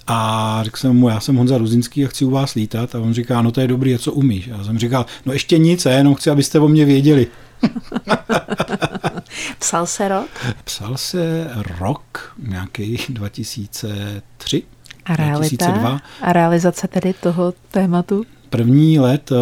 a 0.08 0.60
řekl 0.64 0.78
jsem 0.78 0.96
mu, 0.96 1.10
já 1.10 1.20
jsem 1.20 1.36
Honza 1.36 1.58
Ruzinský 1.58 2.06
a 2.06 2.08
chci 2.08 2.26
u 2.26 2.30
vás 2.30 2.54
lítat 2.54 2.96
a 2.96 3.00
on 3.00 3.14
říká, 3.14 3.42
no 3.42 3.52
to 3.52 3.62
je 3.62 3.68
dobrý, 3.68 3.96
a 3.96 3.98
co 3.98 4.12
umíš? 4.12 4.48
A 4.48 4.58
já 4.58 4.64
jsem 4.64 4.80
říkal, 4.80 5.06
no 5.26 5.34
ještě 5.34 5.58
nic, 5.58 5.86
já 5.86 5.92
jenom 5.92 6.16
chci, 6.16 6.30
abyste 6.30 6.60
o 6.60 6.68
mě 6.68 6.86
věděli. 6.86 7.28
Psal 9.60 9.86
se 9.86 10.08
rok? 10.08 10.30
Psal 10.64 10.98
se 10.98 11.50
rok, 11.80 12.36
nějaký 12.38 12.98
2003. 13.10 14.64
A 15.06 15.16
realita 15.16 15.66
2002. 15.66 16.00
a 16.22 16.34
realizace 16.34 16.88
tedy 16.88 17.14
toho 17.14 17.54
tématu? 17.72 18.26
První 18.50 19.00
let 19.00 19.32
uh, 19.32 19.38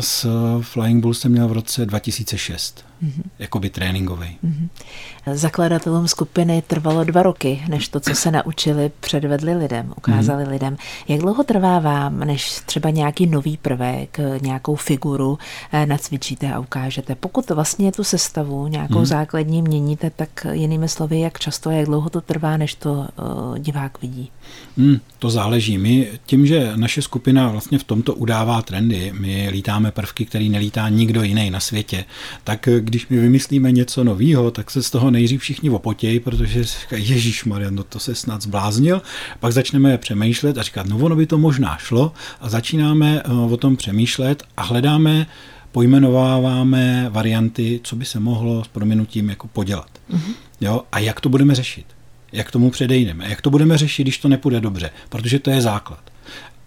s 0.00 0.26
Flying 0.60 1.02
Bulls 1.02 1.20
jsem 1.20 1.32
měl 1.32 1.48
v 1.48 1.52
roce 1.52 1.86
2006 1.86 2.84
mm-hmm. 3.02 3.22
jakoby 3.38 3.70
tréninkový. 3.70 4.38
Mm-hmm. 4.44 4.68
Zakladatelům 5.32 6.08
skupiny 6.08 6.62
trvalo 6.66 7.04
dva 7.04 7.22
roky, 7.22 7.62
než 7.68 7.88
to, 7.88 8.00
co 8.00 8.14
se 8.14 8.30
naučili, 8.30 8.90
předvedli 9.00 9.54
lidem, 9.54 9.94
ukázali 9.96 10.44
mm-hmm. 10.44 10.50
lidem. 10.50 10.76
Jak 11.08 11.20
dlouho 11.20 11.44
trvá 11.44 11.78
vám, 11.78 12.18
než 12.18 12.60
třeba 12.66 12.90
nějaký 12.90 13.26
nový 13.26 13.56
prvek, 13.56 14.20
nějakou 14.40 14.74
figuru 14.76 15.38
eh, 15.72 15.86
nacvičíte 15.86 16.52
a 16.52 16.58
ukážete? 16.58 17.14
Pokud 17.14 17.50
vlastně 17.50 17.92
tu 17.92 18.04
sestavu 18.04 18.66
nějakou 18.66 18.94
mm-hmm. 18.94 19.04
základní 19.04 19.62
měníte, 19.62 20.10
tak 20.10 20.46
jinými 20.52 20.88
slovy, 20.88 21.20
jak 21.20 21.38
často 21.38 21.70
a 21.70 21.72
jak 21.72 21.86
dlouho 21.86 22.10
to 22.10 22.20
trvá, 22.20 22.56
než 22.56 22.74
to 22.74 22.92
uh, 22.92 23.58
divák 23.58 24.02
vidí? 24.02 24.30
Mm, 24.76 24.96
to 25.18 25.30
záleží. 25.30 25.78
My 25.78 26.08
tím, 26.26 26.46
že 26.46 26.72
naše 26.76 27.02
skupina 27.02 27.48
vlastně 27.48 27.78
v 27.78 27.84
tomto 27.84 28.14
udává 28.14 28.62
trendy, 28.62 29.12
my 29.18 29.48
lítáme 29.52 29.90
prvky, 29.90 30.24
který 30.24 30.48
nelítá 30.48 30.88
nikdo 30.88 31.22
jiný 31.22 31.50
na 31.50 31.60
světě, 31.60 32.04
tak 32.44 32.68
když 32.80 33.08
my 33.08 33.16
vymyslíme 33.16 33.72
něco 33.72 34.04
nového, 34.04 34.50
tak 34.50 34.70
se 34.70 34.82
z 34.82 34.90
toho 34.90 35.10
nejdřív 35.16 35.40
všichni 35.40 35.70
opotějí, 35.70 36.20
protože 36.20 36.64
říkají, 36.64 37.08
Ježíš 37.08 37.44
Maria, 37.44 37.70
no 37.70 37.82
to 37.82 37.98
se 37.98 38.14
snad 38.14 38.42
zbláznil. 38.42 39.02
Pak 39.40 39.52
začneme 39.52 39.98
přemýšlet 39.98 40.58
a 40.58 40.62
říkat, 40.62 40.86
no 40.86 40.98
ono 40.98 41.16
by 41.16 41.26
to 41.26 41.38
možná 41.38 41.76
šlo 41.76 42.12
a 42.40 42.48
začínáme 42.48 43.22
eh, 43.24 43.32
o 43.32 43.56
tom 43.56 43.76
přemýšlet 43.76 44.42
a 44.56 44.62
hledáme 44.62 45.26
pojmenováváme 45.72 47.08
varianty, 47.10 47.80
co 47.82 47.96
by 47.96 48.04
se 48.04 48.20
mohlo 48.20 48.64
s 48.64 48.68
prominutím 48.68 49.30
jako 49.30 49.48
podělat. 49.48 49.90
Mm-hmm. 50.10 50.34
Jo? 50.60 50.82
A 50.92 50.98
jak 50.98 51.20
to 51.20 51.28
budeme 51.28 51.54
řešit? 51.54 51.86
Jak 52.32 52.50
tomu 52.50 52.70
předejdeme? 52.70 53.28
Jak 53.28 53.40
to 53.40 53.50
budeme 53.50 53.78
řešit, 53.78 54.02
když 54.02 54.18
to 54.18 54.28
nepůjde 54.28 54.60
dobře? 54.60 54.90
Protože 55.08 55.38
to 55.38 55.50
je 55.50 55.60
základ. 55.60 56.00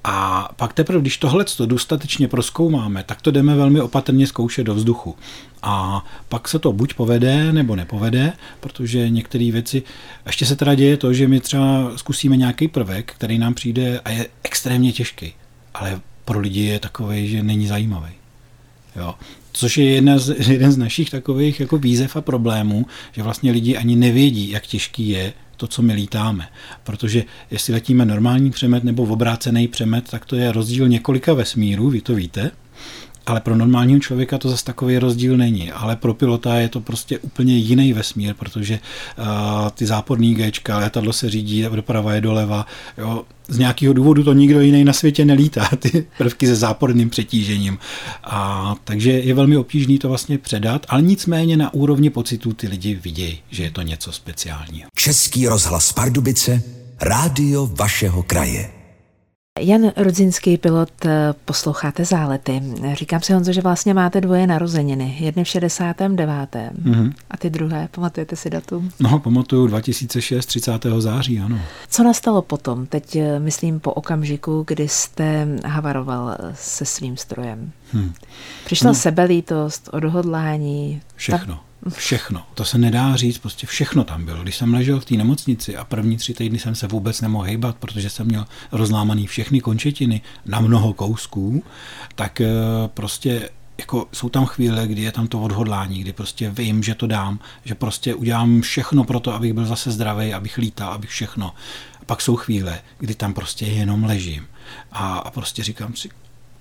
A 0.03 0.49
pak 0.55 0.73
teprve, 0.73 1.01
když 1.01 1.17
tohle 1.17 1.45
to 1.45 1.65
dostatečně 1.65 2.27
proskoumáme, 2.27 3.03
tak 3.03 3.21
to 3.21 3.31
jdeme 3.31 3.55
velmi 3.55 3.81
opatrně 3.81 4.27
zkoušet 4.27 4.63
do 4.63 4.75
vzduchu. 4.75 5.15
A 5.61 6.05
pak 6.29 6.47
se 6.47 6.59
to 6.59 6.73
buď 6.73 6.93
povede, 6.93 7.53
nebo 7.53 7.75
nepovede, 7.75 8.33
protože 8.59 9.09
některé 9.09 9.51
věci, 9.51 9.83
ještě 10.25 10.45
se 10.45 10.55
teda 10.55 10.75
děje 10.75 10.97
to, 10.97 11.13
že 11.13 11.27
my 11.27 11.39
třeba 11.39 11.91
zkusíme 11.95 12.37
nějaký 12.37 12.67
prvek, 12.67 13.13
který 13.15 13.37
nám 13.37 13.53
přijde 13.53 13.99
a 13.99 14.09
je 14.09 14.27
extrémně 14.43 14.91
těžký, 14.91 15.33
ale 15.73 16.01
pro 16.25 16.39
lidi 16.39 16.61
je 16.61 16.79
takový, 16.79 17.29
že 17.29 17.43
není 17.43 17.67
zajímavý. 17.67 18.11
Jo. 18.95 19.15
Což 19.51 19.77
je 19.77 19.91
jedna 19.91 20.17
z, 20.17 20.49
jeden 20.49 20.71
z 20.71 20.77
našich 20.77 21.09
takových 21.09 21.59
jako 21.59 21.77
výzev 21.77 22.15
a 22.15 22.21
problémů, 22.21 22.85
že 23.11 23.23
vlastně 23.23 23.51
lidi 23.51 23.77
ani 23.77 23.95
nevědí, 23.95 24.49
jak 24.49 24.67
těžký 24.67 25.09
je 25.09 25.33
to, 25.59 25.67
co 25.67 25.81
my 25.81 25.93
lítáme. 25.93 26.47
Protože 26.83 27.23
jestli 27.51 27.73
letíme 27.73 28.05
normální 28.05 28.51
přemet 28.51 28.83
nebo 28.83 29.03
obrácený 29.03 29.67
přemet, 29.67 30.09
tak 30.09 30.25
to 30.25 30.35
je 30.35 30.51
rozdíl 30.51 30.87
několika 30.87 31.33
vesmírů, 31.33 31.89
vy 31.89 32.01
to 32.01 32.15
víte 32.15 32.51
ale 33.29 33.41
pro 33.41 33.55
normálního 33.55 33.99
člověka 33.99 34.37
to 34.37 34.49
zase 34.49 34.65
takový 34.65 34.97
rozdíl 34.97 35.37
není. 35.37 35.71
Ale 35.71 35.95
pro 35.95 36.13
pilota 36.13 36.55
je 36.55 36.69
to 36.69 36.81
prostě 36.81 37.19
úplně 37.19 37.57
jiný 37.57 37.93
vesmír, 37.93 38.33
protože 38.33 38.79
uh, 39.19 39.25
ty 39.69 39.85
záporný 39.85 40.35
Gčka, 40.35 40.77
letadlo 40.77 41.13
se 41.13 41.29
řídí, 41.29 41.65
doprava 41.75 42.13
je 42.13 42.21
doleva. 42.21 42.65
Jo. 42.97 43.23
Z 43.47 43.57
nějakého 43.57 43.93
důvodu 43.93 44.23
to 44.23 44.33
nikdo 44.33 44.61
jiný 44.61 44.83
na 44.83 44.93
světě 44.93 45.25
nelítá, 45.25 45.69
ty 45.79 46.07
prvky 46.17 46.47
se 46.47 46.55
záporným 46.55 47.09
přetížením. 47.09 47.77
A, 48.23 48.75
takže 48.83 49.11
je 49.11 49.33
velmi 49.33 49.57
obtížné 49.57 49.97
to 49.97 50.09
vlastně 50.09 50.37
předat, 50.37 50.85
ale 50.89 51.01
nicméně 51.01 51.57
na 51.57 51.73
úrovni 51.73 52.09
pocitů 52.09 52.53
ty 52.53 52.67
lidi 52.67 52.95
vidějí, 52.95 53.39
že 53.49 53.63
je 53.63 53.71
to 53.71 53.81
něco 53.81 54.11
speciálního. 54.11 54.89
Český 54.95 55.47
rozhlas 55.47 55.93
Pardubice, 55.93 56.63
rádio 57.01 57.69
vašeho 57.73 58.23
kraje. 58.23 58.78
Jan 59.59 59.91
Rudzinský, 59.97 60.57
pilot, 60.57 61.05
eh, 61.05 61.33
posloucháte 61.45 62.05
zálety. 62.05 62.61
Říkám 62.93 63.21
si, 63.21 63.33
Honzo, 63.33 63.53
že 63.53 63.61
vlastně 63.61 63.93
máte 63.93 64.21
dvoje 64.21 64.47
narozeniny. 64.47 65.17
Jedny 65.19 65.43
v 65.43 65.47
69. 65.47 66.29
Mm-hmm. 66.29 67.13
a 67.31 67.37
ty 67.37 67.49
druhé. 67.49 67.89
Pamatujete 67.91 68.35
si 68.35 68.49
datum? 68.49 68.91
No, 68.99 69.19
pamatuju 69.19 69.67
2006, 69.67 70.45
30. 70.45 70.85
září, 70.99 71.39
ano. 71.39 71.59
Co 71.89 72.03
nastalo 72.03 72.41
potom? 72.41 72.85
Teď 72.85 73.15
eh, 73.15 73.39
myslím 73.39 73.79
po 73.79 73.93
okamžiku, 73.93 74.63
kdy 74.67 74.87
jste 74.87 75.47
havaroval 75.65 76.37
se 76.53 76.85
svým 76.85 77.17
strojem. 77.17 77.71
Hmm. 77.93 78.13
Přišla 78.65 78.87
no. 78.87 78.95
sebelítost, 78.95 79.89
odhodlání. 79.91 81.01
Všechno. 81.15 81.55
Ta 81.55 81.68
Všechno. 81.89 82.43
To 82.53 82.65
se 82.65 82.77
nedá 82.77 83.15
říct, 83.15 83.37
prostě 83.37 83.67
všechno 83.67 84.03
tam 84.03 84.25
bylo. 84.25 84.43
Když 84.43 84.55
jsem 84.55 84.73
ležel 84.73 84.99
v 84.99 85.05
té 85.05 85.15
nemocnici 85.15 85.77
a 85.77 85.83
první 85.83 86.17
tři 86.17 86.33
týdny 86.33 86.59
jsem 86.59 86.75
se 86.75 86.87
vůbec 86.87 87.21
nemohl 87.21 87.43
hejbat, 87.43 87.75
protože 87.75 88.09
jsem 88.09 88.27
měl 88.27 88.45
rozlámaný 88.71 89.27
všechny 89.27 89.61
končetiny 89.61 90.21
na 90.45 90.59
mnoho 90.59 90.93
kousků, 90.93 91.63
tak 92.15 92.41
eh, 92.41 92.47
prostě 92.87 93.49
jako 93.77 94.07
jsou 94.13 94.29
tam 94.29 94.45
chvíle, 94.45 94.87
kdy 94.87 95.01
je 95.01 95.11
tam 95.11 95.27
to 95.27 95.41
odhodlání, 95.41 95.99
kdy 95.99 96.13
prostě 96.13 96.49
vím, 96.49 96.83
že 96.83 96.95
to 96.95 97.07
dám, 97.07 97.39
že 97.65 97.75
prostě 97.75 98.15
udělám 98.15 98.61
všechno 98.61 99.03
pro 99.03 99.19
to, 99.19 99.33
abych 99.33 99.53
byl 99.53 99.65
zase 99.65 99.91
zdravý, 99.91 100.33
abych 100.33 100.57
lítal, 100.57 100.93
abych 100.93 101.09
všechno. 101.09 101.53
A 102.01 102.05
pak 102.05 102.21
jsou 102.21 102.35
chvíle, 102.35 102.79
kdy 102.97 103.15
tam 103.15 103.33
prostě 103.33 103.65
jenom 103.65 104.03
ležím 104.03 104.47
a, 104.91 105.17
a 105.17 105.31
prostě 105.31 105.63
říkám 105.63 105.95
si, 105.95 106.09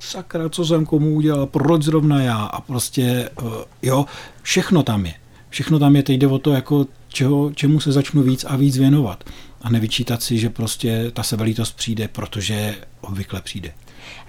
sakra, 0.01 0.49
co 0.49 0.65
jsem 0.65 0.87
komu 0.87 1.15
udělal, 1.15 1.47
proč 1.47 1.83
zrovna 1.83 2.23
já 2.23 2.45
a 2.45 2.61
prostě, 2.61 3.31
uh, 3.43 3.53
jo, 3.83 4.07
všechno 4.43 4.83
tam 4.83 5.07
je. 5.07 5.15
Všechno 5.51 5.79
tam 5.79 5.97
je, 5.97 6.03
teď 6.03 6.19
jde 6.19 6.27
o 6.27 6.39
to, 6.39 6.53
jako 6.53 6.87
čeho, 7.09 7.51
čemu 7.55 7.81
se 7.81 7.93
začnu 7.93 8.23
víc 8.23 8.45
a 8.45 8.57
víc 8.57 8.79
věnovat. 8.79 9.25
A 9.63 9.71
nevyčítat 9.71 10.23
si, 10.23 10.39
že 10.39 10.51
prostě 10.51 11.11
ta 11.11 11.23
sevelítost 11.23 11.77
přijde, 11.77 12.09
protože 12.09 12.77
obvykle 13.01 13.41
přijde. 13.41 13.73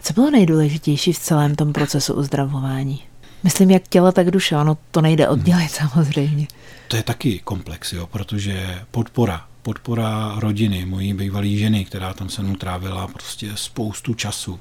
Co 0.01 0.13
bylo 0.13 0.31
nejdůležitější 0.31 1.13
v 1.13 1.19
celém 1.19 1.55
tom 1.55 1.73
procesu 1.73 2.13
uzdravování? 2.13 3.01
Myslím, 3.43 3.71
jak 3.71 3.87
tělo, 3.87 4.11
tak 4.11 4.31
duše, 4.31 4.57
ono 4.57 4.77
to 4.91 5.01
nejde 5.01 5.27
oddělit 5.27 5.69
samozřejmě. 5.69 6.47
To 6.87 6.95
je 6.95 7.03
taky 7.03 7.39
komplex, 7.39 7.93
jo, 7.93 8.07
protože 8.07 8.79
podpora, 8.91 9.45
podpora 9.61 10.35
rodiny, 10.37 10.85
mojí 10.85 11.13
bývalé 11.13 11.47
ženy, 11.47 11.85
která 11.85 12.13
tam 12.13 12.29
se 12.29 12.41
mnou 12.41 12.55
trávila 12.55 13.07
prostě 13.07 13.51
spoustu 13.55 14.13
času. 14.13 14.59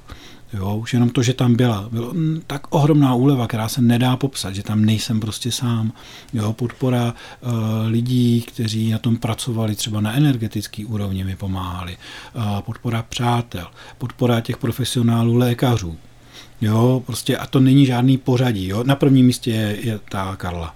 Jo, 0.53 0.75
už 0.75 0.93
jenom 0.93 1.09
to, 1.09 1.23
že 1.23 1.33
tam 1.33 1.55
byla, 1.55 1.89
bylo 1.91 2.13
tak 2.47 2.75
ohromná 2.75 3.13
úleva, 3.13 3.47
která 3.47 3.69
se 3.69 3.81
nedá 3.81 4.15
popsat, 4.15 4.55
že 4.55 4.63
tam 4.63 4.85
nejsem 4.85 5.19
prostě 5.19 5.51
sám. 5.51 5.93
Jo, 6.33 6.53
podpora 6.53 7.13
uh, 7.41 7.51
lidí, 7.87 8.41
kteří 8.41 8.91
na 8.91 8.97
tom 8.97 9.17
pracovali, 9.17 9.75
třeba 9.75 10.01
na 10.01 10.13
energetický 10.13 10.85
úrovni 10.85 11.23
mi 11.23 11.35
pomáhali. 11.35 11.97
Uh, 12.35 12.61
podpora 12.61 13.03
přátel, 13.09 13.67
podpora 13.97 14.41
těch 14.41 14.57
profesionálů 14.57 15.35
lékařů, 15.35 15.97
Jo, 16.61 17.03
prostě 17.05 17.37
a 17.37 17.47
to 17.47 17.59
není 17.59 17.85
žádný 17.85 18.17
pořadí. 18.17 18.67
Jo. 18.67 18.83
Na 18.83 18.95
prvním 18.95 19.25
místě 19.25 19.51
je, 19.51 19.77
je 19.81 19.99
ta 20.09 20.35
Karla, 20.35 20.75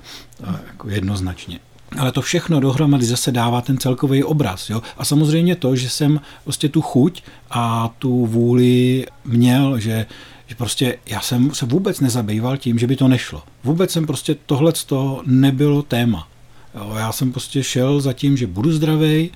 jako 0.68 0.90
jednoznačně. 0.90 1.60
Ale 1.98 2.12
to 2.12 2.22
všechno 2.22 2.60
dohromady 2.60 3.06
zase 3.06 3.32
dává 3.32 3.62
ten 3.62 3.78
celkový 3.78 4.24
obraz. 4.24 4.70
Jo? 4.70 4.82
A 4.98 5.06
samozřejmě 5.06 5.56
to, 5.56 5.76
že 5.76 5.90
jsem 5.90 6.20
prostě 6.44 6.70
tu 6.70 6.82
chuť 6.82 7.24
a 7.52 7.94
tu 8.00 8.26
vůli 8.26 9.06
měl, 9.26 9.80
že, 9.80 10.06
že 10.48 10.56
prostě 10.56 10.98
já 11.06 11.22
jsem 11.22 11.54
se 11.54 11.66
vůbec 11.66 12.00
nezabýval 12.00 12.58
tím, 12.58 12.80
že 12.80 12.88
by 12.88 12.96
to 12.96 13.08
nešlo. 13.08 13.44
Vůbec 13.64 13.92
jsem 13.92 14.06
prostě 14.06 14.36
tohle 14.46 14.74
nebylo 15.26 15.82
téma. 15.82 16.28
Jo, 16.76 16.94
já 16.98 17.12
jsem 17.12 17.32
prostě 17.32 17.64
šel 17.64 18.02
za 18.02 18.14
tím, 18.14 18.38
že 18.38 18.48
budu 18.48 18.72
zdravý, 18.72 19.32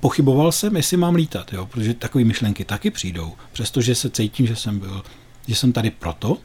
pochyboval 0.00 0.52
jsem, 0.52 0.76
jestli 0.76 0.96
mám 0.96 1.14
lítat, 1.14 1.52
jo, 1.52 1.66
protože 1.66 1.94
takové 1.94 2.24
myšlenky 2.24 2.64
taky 2.64 2.90
přijdou, 2.90 3.32
přestože 3.52 3.94
se 3.94 4.10
cítím, 4.10 4.46
že 4.46 4.56
jsem 4.56 4.78
byl 4.78 5.02
že 5.46 5.54
jsem 5.54 5.72
tady 5.72 5.90
proto, 5.90 6.36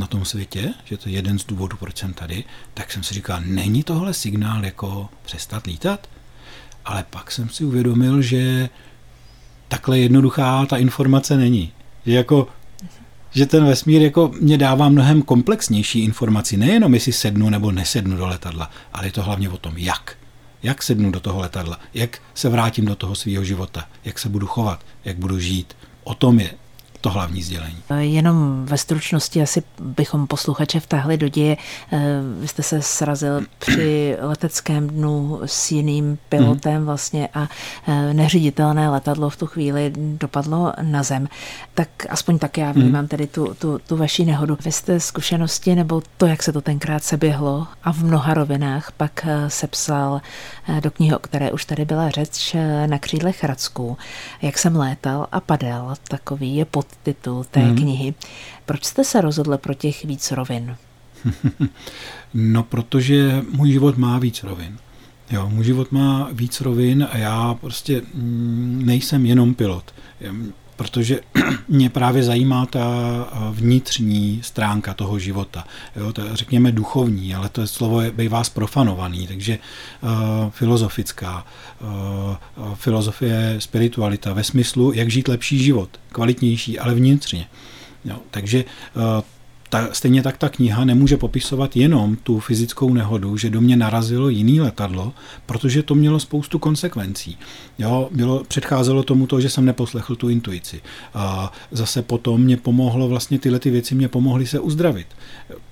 na 0.00 0.06
tom 0.06 0.24
světě, 0.24 0.74
že 0.84 0.96
to 0.96 1.08
je 1.08 1.14
jeden 1.14 1.38
z 1.38 1.46
důvodů, 1.46 1.76
proč 1.76 1.98
jsem 1.98 2.12
tady, 2.12 2.44
tak 2.74 2.92
jsem 2.92 3.02
si 3.02 3.14
říkal, 3.14 3.40
není 3.44 3.82
tohle 3.82 4.14
signál 4.14 4.64
jako 4.64 5.08
přestat 5.22 5.66
lítat? 5.66 6.08
Ale 6.84 7.04
pak 7.10 7.30
jsem 7.30 7.48
si 7.48 7.64
uvědomil, 7.64 8.22
že 8.22 8.68
takhle 9.68 9.98
jednoduchá 9.98 10.66
ta 10.66 10.76
informace 10.76 11.36
není. 11.36 11.72
Že 12.06 12.12
jako 12.12 12.48
že 13.30 13.46
ten 13.46 13.64
vesmír 13.64 14.02
jako 14.02 14.32
mě 14.40 14.58
dává 14.58 14.88
mnohem 14.88 15.22
komplexnější 15.22 16.04
informaci, 16.04 16.56
nejenom 16.56 16.94
jestli 16.94 17.12
sednu 17.12 17.50
nebo 17.50 17.72
nesednu 17.72 18.16
do 18.16 18.26
letadla, 18.26 18.70
ale 18.92 19.06
je 19.06 19.12
to 19.12 19.22
hlavně 19.22 19.48
o 19.48 19.56
tom, 19.56 19.74
jak. 19.76 20.16
Jak 20.62 20.82
sednu 20.82 21.10
do 21.10 21.20
toho 21.20 21.40
letadla, 21.40 21.80
jak 21.94 22.18
se 22.34 22.48
vrátím 22.48 22.84
do 22.84 22.96
toho 22.96 23.14
svého 23.14 23.44
života, 23.44 23.88
jak 24.04 24.18
se 24.18 24.28
budu 24.28 24.46
chovat, 24.46 24.84
jak 25.04 25.16
budu 25.16 25.38
žít. 25.38 25.76
O 26.04 26.14
tom 26.14 26.40
je 26.40 26.50
to 27.00 27.10
hlavní 27.10 27.42
sdělení. 27.42 27.76
Jenom 27.98 28.66
ve 28.66 28.78
stručnosti 28.78 29.42
asi 29.42 29.62
bychom 29.80 30.26
posluchače 30.26 30.80
vtáhli 30.80 31.16
do 31.16 31.28
děje. 31.28 31.56
Eh, 31.92 31.98
vy 32.40 32.48
jste 32.48 32.62
se 32.62 32.82
srazil 32.82 33.40
při 33.58 34.16
leteckém 34.20 34.88
dnu 34.88 35.40
s 35.46 35.70
jiným 35.70 36.18
pilotem 36.28 36.76
hmm. 36.76 36.84
vlastně 36.84 37.28
a 37.34 37.48
eh, 37.88 38.14
neřiditelné 38.14 38.88
letadlo 38.88 39.30
v 39.30 39.36
tu 39.36 39.46
chvíli 39.46 39.92
dopadlo 39.96 40.72
na 40.82 41.02
zem. 41.02 41.28
Tak 41.74 41.88
aspoň 42.08 42.38
tak 42.38 42.58
já 42.58 42.70
hmm. 42.70 42.82
vnímám 42.82 43.06
tedy 43.06 43.26
tu, 43.26 43.54
tu, 43.54 43.78
tu 43.78 43.96
vaši 43.96 44.24
nehodu. 44.24 44.58
Vy 44.64 44.72
jste 44.72 45.00
zkušenosti 45.00 45.74
nebo 45.74 46.02
to, 46.16 46.26
jak 46.26 46.42
se 46.42 46.52
to 46.52 46.60
tenkrát 46.60 47.04
seběhlo 47.04 47.66
a 47.84 47.92
v 47.92 48.04
mnoha 48.04 48.34
rovinách 48.34 48.92
pak 48.96 49.26
eh, 49.28 49.50
sepsal 49.50 50.20
do 50.82 50.90
knihy, 50.90 51.14
o 51.14 51.18
které 51.18 51.52
už 51.52 51.64
tady 51.64 51.84
byla 51.84 52.10
řeč, 52.10 52.56
na 52.86 52.98
křídlech 52.98 53.42
Hradsků. 53.42 53.98
Jak 54.42 54.58
jsem 54.58 54.76
létal 54.76 55.26
a 55.32 55.40
padal, 55.40 55.94
takový 56.08 56.56
je 56.56 56.64
pod 56.64 56.86
podtitul 56.90 57.44
té 57.44 57.60
hmm. 57.60 57.76
knihy. 57.76 58.14
Proč 58.66 58.84
jste 58.84 59.04
se 59.04 59.20
rozhodl 59.20 59.58
pro 59.58 59.74
těch 59.74 60.04
víc 60.04 60.30
rovin? 60.30 60.76
no, 62.34 62.62
protože 62.62 63.42
můj 63.52 63.72
život 63.72 63.96
má 63.96 64.18
víc 64.18 64.42
rovin. 64.42 64.78
Jo, 65.30 65.48
můj 65.48 65.64
život 65.64 65.92
má 65.92 66.28
víc 66.32 66.60
rovin 66.60 67.08
a 67.10 67.18
já 67.18 67.54
prostě 67.54 68.02
mm, 68.14 68.82
nejsem 68.84 69.26
jenom 69.26 69.54
pilot 69.54 69.94
protože 70.80 71.20
mě 71.68 71.90
právě 71.90 72.22
zajímá 72.22 72.66
ta 72.66 72.84
vnitřní 73.50 74.40
stránka 74.42 74.94
toho 74.94 75.18
života. 75.18 75.64
Jo, 75.96 76.12
to 76.12 76.36
řekněme 76.36 76.72
duchovní, 76.72 77.34
ale 77.34 77.48
to 77.48 77.60
je 77.60 77.66
slovo 77.66 78.00
je, 78.00 78.10
bývá 78.10 78.44
sprofanovaný, 78.44 79.26
takže 79.26 79.58
uh, 79.58 80.10
filozofická, 80.50 81.46
uh, 81.80 82.74
filozofie, 82.74 83.56
spiritualita 83.58 84.32
ve 84.32 84.44
smyslu, 84.44 84.92
jak 84.92 85.10
žít 85.10 85.28
lepší 85.28 85.58
život, 85.58 86.00
kvalitnější, 86.12 86.78
ale 86.78 86.94
vnitřně. 86.94 87.46
Jo, 88.04 88.16
takže 88.30 88.64
uh, 88.96 89.02
ta, 89.70 89.88
stejně 89.92 90.22
tak 90.22 90.38
ta 90.38 90.48
kniha 90.48 90.84
nemůže 90.84 91.16
popisovat 91.16 91.76
jenom 91.76 92.16
tu 92.16 92.40
fyzickou 92.40 92.94
nehodu, 92.94 93.36
že 93.36 93.50
do 93.50 93.60
mě 93.60 93.76
narazilo 93.76 94.28
jiný 94.28 94.60
letadlo, 94.60 95.12
protože 95.46 95.82
to 95.82 95.94
mělo 95.94 96.20
spoustu 96.20 96.58
konsekvencí. 96.58 97.38
Jo, 97.78 98.08
bylo, 98.12 98.44
předcházelo 98.44 99.02
tomu 99.02 99.26
to, 99.26 99.40
že 99.40 99.50
jsem 99.50 99.64
neposlechl 99.64 100.16
tu 100.16 100.28
intuici. 100.28 100.80
A 101.14 101.52
zase 101.70 102.02
potom 102.02 102.40
mě 102.40 102.56
pomohlo, 102.56 103.08
vlastně 103.08 103.38
tyhle 103.38 103.58
ty 103.58 103.70
věci 103.70 103.94
mě 103.94 104.08
pomohly 104.08 104.46
se 104.46 104.60
uzdravit. 104.60 105.06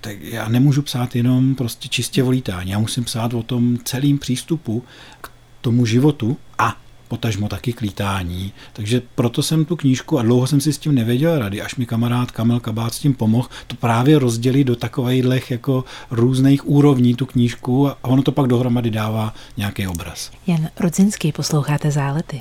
Tak 0.01 0.21
já 0.21 0.49
nemůžu 0.49 0.83
psát 0.83 1.17
jenom 1.17 1.55
prostě 1.55 1.89
čistě 1.89 2.23
volítání, 2.23 2.71
já 2.71 2.79
musím 2.79 3.05
psát 3.05 3.35
o 3.35 3.43
tom 3.43 3.79
celým 3.85 4.19
přístupu 4.19 4.85
k 5.21 5.31
tomu 5.61 5.87
životu 5.87 6.37
a 6.59 6.77
potažmo 7.09 7.49
taky 7.49 7.73
klítání. 7.73 8.53
Takže 8.73 9.03
proto 9.15 9.43
jsem 9.43 9.65
tu 9.65 9.77
knížku 9.77 10.19
a 10.19 10.23
dlouho 10.23 10.47
jsem 10.47 10.61
si 10.61 10.73
s 10.73 10.79
tím 10.79 10.95
nevěděl 10.95 11.39
rady, 11.39 11.63
až 11.63 11.77
mi 11.77 11.87
kamarád 11.87 12.31
Kamel 12.31 12.61
Kabát 12.61 12.95
s 12.95 12.99
tím 12.99 13.15
pomohl, 13.15 13.49
to 13.67 13.77
právě 13.77 14.19
rozdělit 14.19 14.65
do 14.65 14.77
takových 14.77 15.51
jako 15.51 15.85
různých 16.11 16.69
úrovní 16.69 17.15
tu 17.15 17.27
knížku 17.27 17.89
a 17.89 17.97
ono 18.03 18.23
to 18.23 18.33
pak 18.33 18.47
dohromady 18.47 18.91
dává 18.91 19.35
nějaký 19.57 19.87
obraz. 19.87 20.31
Jan 20.47 20.69
Rodzinský, 20.81 21.33
posloucháte 21.33 21.91
Zálety. 21.91 22.41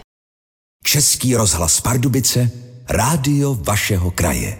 Český 0.83 1.35
rozhlas 1.35 1.81
Pardubice, 1.81 2.51
rádio 2.89 3.55
vašeho 3.55 4.11
kraje. 4.11 4.59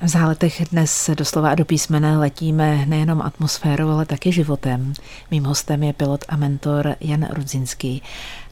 V 0.00 0.08
záletech 0.08 0.68
dnes 0.72 1.10
doslova 1.14 1.50
a 1.50 1.54
do 1.54 1.64
písmene 1.64 2.18
letíme 2.18 2.86
nejenom 2.86 3.22
atmosférou, 3.22 3.88
ale 3.88 4.06
taky 4.06 4.32
životem. 4.32 4.92
Mým 5.30 5.44
hostem 5.44 5.82
je 5.82 5.92
pilot 5.92 6.24
a 6.28 6.36
mentor 6.36 6.96
Jan 7.00 7.28
Rudzinský. 7.32 8.02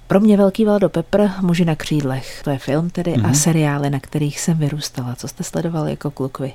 Pro 0.06 0.20
mě 0.20 0.36
Velký 0.36 0.64
Valdo 0.64 0.88
Pepr, 0.88 1.20
Muži 1.40 1.64
na 1.64 1.76
křídlech. 1.76 2.40
To 2.44 2.50
je 2.50 2.58
film 2.58 2.90
tedy 2.90 3.12
mm-hmm. 3.12 3.24
a 3.24 3.26
mhm. 3.26 3.34
seriály, 3.34 3.90
na 3.90 4.00
kterých 4.00 4.40
jsem 4.40 4.58
vyrůstala. 4.58 5.14
Co 5.14 5.28
jste 5.28 5.44
sledoval 5.44 5.88
jako 5.88 6.10
kluk 6.10 6.38
vy? 6.38 6.52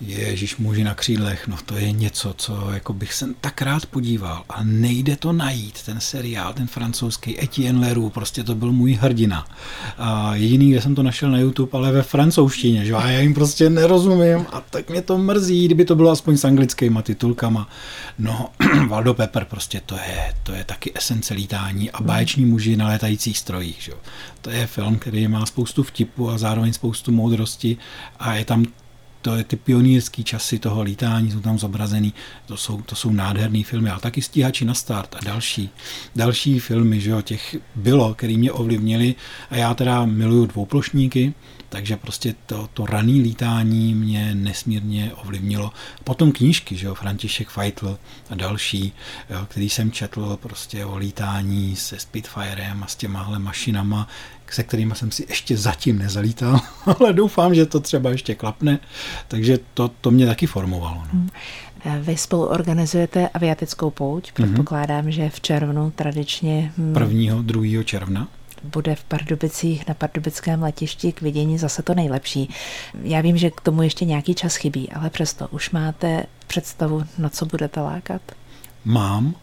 Ježíš 0.00 0.56
muži 0.56 0.84
na 0.84 0.94
křídlech, 0.94 1.48
no 1.48 1.56
to 1.66 1.76
je 1.76 1.92
něco, 1.92 2.34
co 2.36 2.70
jako 2.72 2.92
bych 2.92 3.14
se 3.14 3.28
tak 3.40 3.62
rád 3.62 3.86
podíval 3.86 4.44
a 4.48 4.64
nejde 4.64 5.16
to 5.16 5.32
najít, 5.32 5.82
ten 5.82 6.00
seriál, 6.00 6.52
ten 6.52 6.66
francouzský 6.66 7.44
Etienne 7.44 7.86
Leroux, 7.86 8.14
prostě 8.14 8.44
to 8.44 8.54
byl 8.54 8.72
můj 8.72 8.92
hrdina. 8.92 9.46
A 9.98 10.34
jediný, 10.34 10.70
kde 10.70 10.80
jsem 10.80 10.94
to 10.94 11.02
našel 11.02 11.30
na 11.30 11.38
YouTube, 11.38 11.70
ale 11.72 11.92
ve 11.92 12.02
francouzštině, 12.02 12.84
že 12.84 12.92
já 12.92 13.10
jim 13.10 13.34
prostě 13.34 13.70
nerozumím 13.70 14.46
a 14.52 14.60
tak 14.70 14.90
mě 14.90 15.02
to 15.02 15.18
mrzí, 15.18 15.64
kdyby 15.64 15.84
to 15.84 15.96
bylo 15.96 16.10
aspoň 16.10 16.36
s 16.36 16.44
anglickýma 16.44 17.02
titulkama. 17.02 17.68
No, 18.18 18.48
Valdo 18.88 19.14
Pepper, 19.14 19.44
prostě 19.44 19.80
to 19.86 19.94
je, 19.94 20.34
to 20.42 20.52
je 20.52 20.64
taky 20.64 20.92
esence 20.94 21.34
lítání 21.34 21.90
a 21.90 22.02
báječní 22.02 22.44
muži 22.44 22.76
na 22.78 22.88
létajících 22.88 23.38
strojích, 23.38 23.82
že? 23.82 23.92
To 24.40 24.50
je 24.50 24.66
film, 24.66 24.98
který 24.98 25.28
má 25.28 25.46
spoustu 25.46 25.82
vtipu 25.82 26.30
a 26.30 26.38
zároveň 26.38 26.72
spoustu 26.72 27.12
moudrosti 27.12 27.76
a 28.18 28.34
je 28.34 28.44
tam 28.44 28.66
to 29.22 29.36
je 29.36 29.44
ty 29.44 29.56
pionýrský 29.56 30.24
časy 30.24 30.58
toho 30.58 30.82
lítání, 30.82 31.30
jsou 31.30 31.40
tam 31.40 31.58
zobrazený, 31.58 32.14
to 32.46 32.56
jsou, 32.56 32.82
to 32.82 32.94
jsou 32.94 33.12
nádherný 33.12 33.64
filmy, 33.64 33.90
a 33.90 33.98
taky 33.98 34.22
Stíhači 34.22 34.64
na 34.64 34.74
start 34.74 35.14
a 35.14 35.24
další, 35.24 35.70
další 36.16 36.60
filmy, 36.60 37.00
že 37.00 37.10
jo, 37.10 37.22
těch 37.22 37.56
bylo, 37.74 38.14
který 38.14 38.38
mě 38.38 38.52
ovlivnili 38.52 39.14
a 39.50 39.56
já 39.56 39.74
teda 39.74 40.04
miluju 40.04 40.46
dvouplošníky, 40.46 41.34
takže 41.68 41.96
prostě 41.96 42.34
to, 42.46 42.68
to 42.74 42.86
raný 42.86 43.20
lítání 43.20 43.94
mě 43.94 44.34
nesmírně 44.34 45.12
ovlivnilo. 45.14 45.72
Potom 46.04 46.32
knížky, 46.32 46.76
že 46.76 46.86
jo, 46.86 46.94
František 46.94 47.48
Feitl 47.48 47.98
a 48.30 48.34
další, 48.34 48.92
jo, 49.30 49.46
který 49.48 49.68
jsem 49.68 49.92
četl 49.92 50.38
prostě 50.42 50.84
o 50.84 50.96
lítání 50.96 51.76
se 51.76 51.98
Spitfirem 51.98 52.82
a 52.82 52.86
s 52.86 52.96
těmahle 52.96 53.38
mašinama, 53.38 54.08
se 54.54 54.62
kterými 54.62 54.94
jsem 54.94 55.10
si 55.10 55.26
ještě 55.28 55.56
zatím 55.56 55.98
nezalítal, 55.98 56.60
ale 57.00 57.12
doufám, 57.12 57.54
že 57.54 57.66
to 57.66 57.80
třeba 57.80 58.10
ještě 58.10 58.34
klapne, 58.34 58.78
takže 59.28 59.58
to, 59.74 59.90
to 60.00 60.10
mě 60.10 60.26
taky 60.26 60.46
formovalo. 60.46 60.94
No. 60.94 61.08
Hmm. 61.12 61.28
Vy 62.00 62.16
spolu 62.16 62.46
organizujete 62.46 63.28
aviatickou 63.28 63.90
pouť, 63.90 64.32
mhm. 64.38 64.48
předpokládám, 64.48 65.04
mm-hmm. 65.04 65.08
že 65.08 65.30
v 65.30 65.40
červnu 65.40 65.90
tradičně... 65.90 66.72
Hmm. 66.76 66.94
Prvního, 66.94 67.42
druhého 67.42 67.82
června. 67.82 68.28
bude 68.64 68.94
v 68.94 69.04
Pardubicích 69.04 69.88
na 69.88 69.94
pardubickém 69.94 70.62
letišti 70.62 71.12
k 71.12 71.20
vidění 71.20 71.58
zase 71.58 71.82
to 71.82 71.94
nejlepší. 71.94 72.50
Já 73.02 73.20
vím, 73.20 73.36
že 73.36 73.50
k 73.50 73.60
tomu 73.60 73.82
ještě 73.82 74.04
nějaký 74.04 74.34
čas 74.34 74.56
chybí, 74.56 74.90
ale 74.92 75.10
přesto 75.10 75.48
už 75.48 75.70
máte 75.70 76.26
představu, 76.46 77.04
na 77.18 77.28
co 77.28 77.46
budete 77.46 77.80
lákat? 77.80 78.22
Mám, 78.84 79.34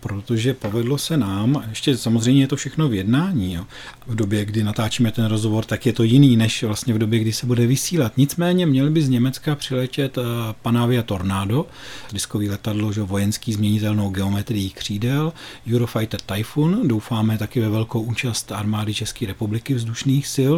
protože 0.00 0.54
povedlo 0.54 0.98
se 0.98 1.16
nám, 1.16 1.64
ještě 1.68 1.96
samozřejmě 1.96 2.42
je 2.42 2.46
to 2.46 2.56
všechno 2.56 2.88
v 2.88 2.94
jednání, 2.94 3.54
jo. 3.54 3.66
v 4.06 4.14
době, 4.14 4.44
kdy 4.44 4.64
natáčíme 4.64 5.12
ten 5.12 5.26
rozhovor, 5.26 5.64
tak 5.64 5.86
je 5.86 5.92
to 5.92 6.02
jiný, 6.02 6.36
než 6.36 6.62
vlastně 6.62 6.94
v 6.94 6.98
době, 6.98 7.18
kdy 7.18 7.32
se 7.32 7.46
bude 7.46 7.66
vysílat. 7.66 8.12
Nicméně 8.16 8.66
měli 8.66 8.90
by 8.90 9.02
z 9.02 9.08
Německa 9.08 9.54
přiletět 9.54 10.18
eh, 10.18 10.22
Panavia 10.62 11.02
Tornado, 11.02 11.66
diskový 12.12 12.48
letadlo, 12.48 12.92
že 12.92 13.02
vojenský 13.02 13.52
změnitelnou 13.52 14.10
geometrii 14.10 14.70
křídel, 14.70 15.32
Eurofighter 15.72 16.20
Typhoon, 16.20 16.88
doufáme 16.88 17.38
taky 17.38 17.60
ve 17.60 17.68
velkou 17.68 18.00
účast 18.00 18.52
armády 18.52 18.94
České 18.94 19.26
republiky 19.26 19.74
vzdušných 19.74 20.26
sil. 20.36 20.54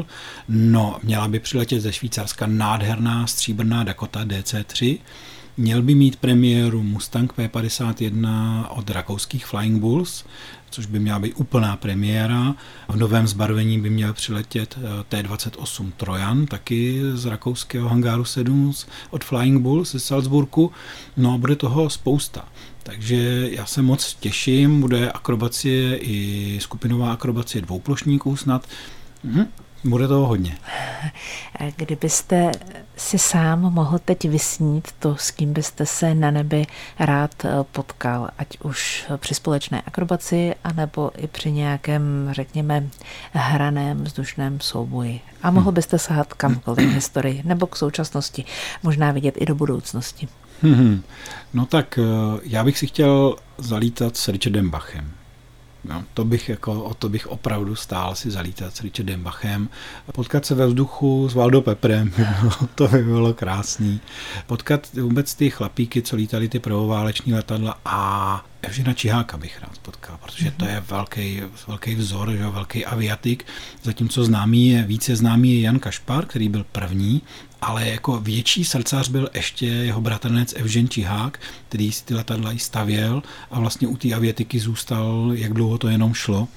No, 0.49 0.97
měla 1.03 1.29
by 1.29 1.39
přiletět 1.39 1.83
ze 1.83 1.93
Švýcarska 1.93 2.47
nádherná 2.47 3.27
stříbrná 3.27 3.85
Dakota 3.85 4.25
DC-3, 4.25 4.99
Měl 5.61 5.83
by 5.83 5.95
mít 5.95 6.17
premiéru 6.17 6.83
Mustang 6.83 7.33
P51 7.33 8.29
od 8.69 8.91
rakouských 8.91 9.47
Flying 9.47 9.81
Bulls, 9.81 10.25
což 10.71 10.87
by 10.87 10.99
měla 10.99 11.19
být 11.19 11.35
úplná 11.37 11.77
premiéra. 11.77 12.55
V 12.89 12.97
novém 12.97 13.27
zbarvení 13.27 13.81
by 13.81 13.91
měl 13.91 14.13
přiletět 14.13 14.79
eh, 14.79 15.23
T28 15.23 15.93
Trojan, 15.97 16.47
taky 16.47 17.01
z 17.15 17.27
rakouského 17.27 17.89
hangáru 17.89 18.25
7 18.25 18.73
od 19.11 19.25
Flying 19.25 19.63
Bulls 19.63 19.93
ze 19.93 20.01
Salzburgu. 20.01 20.73
No 21.17 21.35
a 21.35 21.39
bude 21.39 21.57
toho 21.57 21.91
spousta. 21.91 22.49
Takže 22.83 23.49
já 23.51 23.67
se 23.67 23.83
moc 23.83 24.15
těším, 24.15 24.81
bude 24.81 25.11
akrobacie 25.11 25.97
i 25.97 26.59
skupinová 26.61 27.13
akrobacie 27.13 27.63
dvouplošníků 27.63 28.37
snad. 28.37 28.67
Hm, 29.25 29.45
bude 29.85 30.09
toho 30.09 30.27
hodně. 30.27 30.59
Kdybyste 31.77 32.51
si 32.97 33.19
sám 33.19 33.61
mohl 33.61 33.99
teď 33.99 34.29
vysnít 34.29 34.89
to, 34.99 35.17
s 35.17 35.31
kým 35.31 35.53
byste 35.53 35.87
se 35.87 36.15
na 36.15 36.31
nebi 36.31 36.67
rád 36.99 37.45
eh, 37.45 37.49
potkal, 37.73 38.29
ať 38.39 38.59
už 38.63 39.07
při 39.17 39.35
společné 39.35 39.83
akrobaci, 39.83 40.55
anebo 40.65 41.11
i 41.17 41.27
při 41.27 41.53
nějakém, 41.53 42.29
řekněme, 42.33 42.89
hraném 43.33 44.05
vzdušném 44.05 44.61
souboji. 44.61 45.21
A 45.43 45.51
mohl 45.51 45.71
hm. 45.71 45.75
byste 45.75 45.99
sahat 45.99 46.35
kamkoliv 46.35 46.91
v 46.91 46.95
historii, 46.95 47.43
nebo 47.45 47.67
k 47.67 47.77
současnosti, 47.77 48.45
možná 48.83 49.13
vidět 49.13 49.35
i 49.39 49.47
do 49.47 49.55
budoucnosti. 49.55 50.29
Hmm, 50.63 51.03
no 51.55 51.67
tak 51.67 51.99
eh, 51.99 52.41
já 52.43 52.65
bych 52.65 52.79
si 52.79 52.87
chtěl 52.87 53.37
zalítat 53.59 54.17
s 54.17 54.29
Richardem 54.29 54.71
Bachem. 54.71 55.20
No, 55.85 56.05
to 56.15 56.25
bych 56.25 56.49
jako, 56.49 56.83
o 56.83 56.95
to 56.95 57.09
bych 57.09 57.27
opravdu 57.27 57.75
stál 57.75 58.15
si 58.15 58.31
zalítat 58.31 58.77
s 58.77 58.81
Richardem 58.81 59.23
Bachem. 59.23 59.69
Potkat 60.13 60.47
se 60.47 60.55
ve 60.55 60.67
vzduchu 60.67 61.29
s 61.29 61.35
Valdo 61.35 61.63
Peprem, 61.63 62.13
to 62.75 62.89
by 62.89 63.03
bylo 63.03 63.35
krásný. 63.35 64.01
Potkat 64.47 64.89
vůbec 64.95 65.35
ty 65.35 65.51
chlapíky, 65.51 66.03
co 66.03 66.17
lítali 66.17 66.49
ty 66.49 66.59
prvováleční 66.59 67.35
letadla 67.35 67.79
a 67.85 68.45
Evžena 68.63 68.93
Čiháka 68.93 69.37
bych 69.37 69.61
rád 69.61 69.79
potkal, 69.79 70.19
protože 70.23 70.51
to 70.51 70.65
je 70.65 70.83
velký, 70.89 71.43
velký 71.69 71.95
vzor, 71.95 72.31
že, 72.31 72.47
velký 72.47 72.87
aviatik, 72.87 73.47
zatímco 73.83 74.25
známý 74.25 74.69
je, 74.69 74.83
více 74.83 75.17
známý 75.17 75.55
je 75.55 75.61
Jan 75.61 75.79
Kašpar, 75.79 76.27
který 76.27 76.49
byl 76.49 76.65
první, 76.73 77.23
ale 77.63 77.89
jako 77.89 78.21
větší 78.21 78.65
srdcař 78.65 79.09
byl 79.09 79.29
ještě 79.35 79.67
jeho 79.67 80.01
bratranec 80.01 80.55
Evžen 80.57 80.89
Čihák, 80.89 81.41
který 81.69 81.93
si 81.93 82.05
ty 82.05 82.15
letadla 82.15 82.53
i 82.53 82.59
stavěl 82.59 83.23
a 83.51 83.61
vlastně 83.61 83.89
u 83.89 83.97
té 83.97 84.15
aviatiky 84.15 84.61
zůstal, 84.61 85.31
jak 85.35 85.53
dlouho 85.53 85.79
to 85.79 85.89
jenom 85.89 86.15
šlo. 86.15 86.49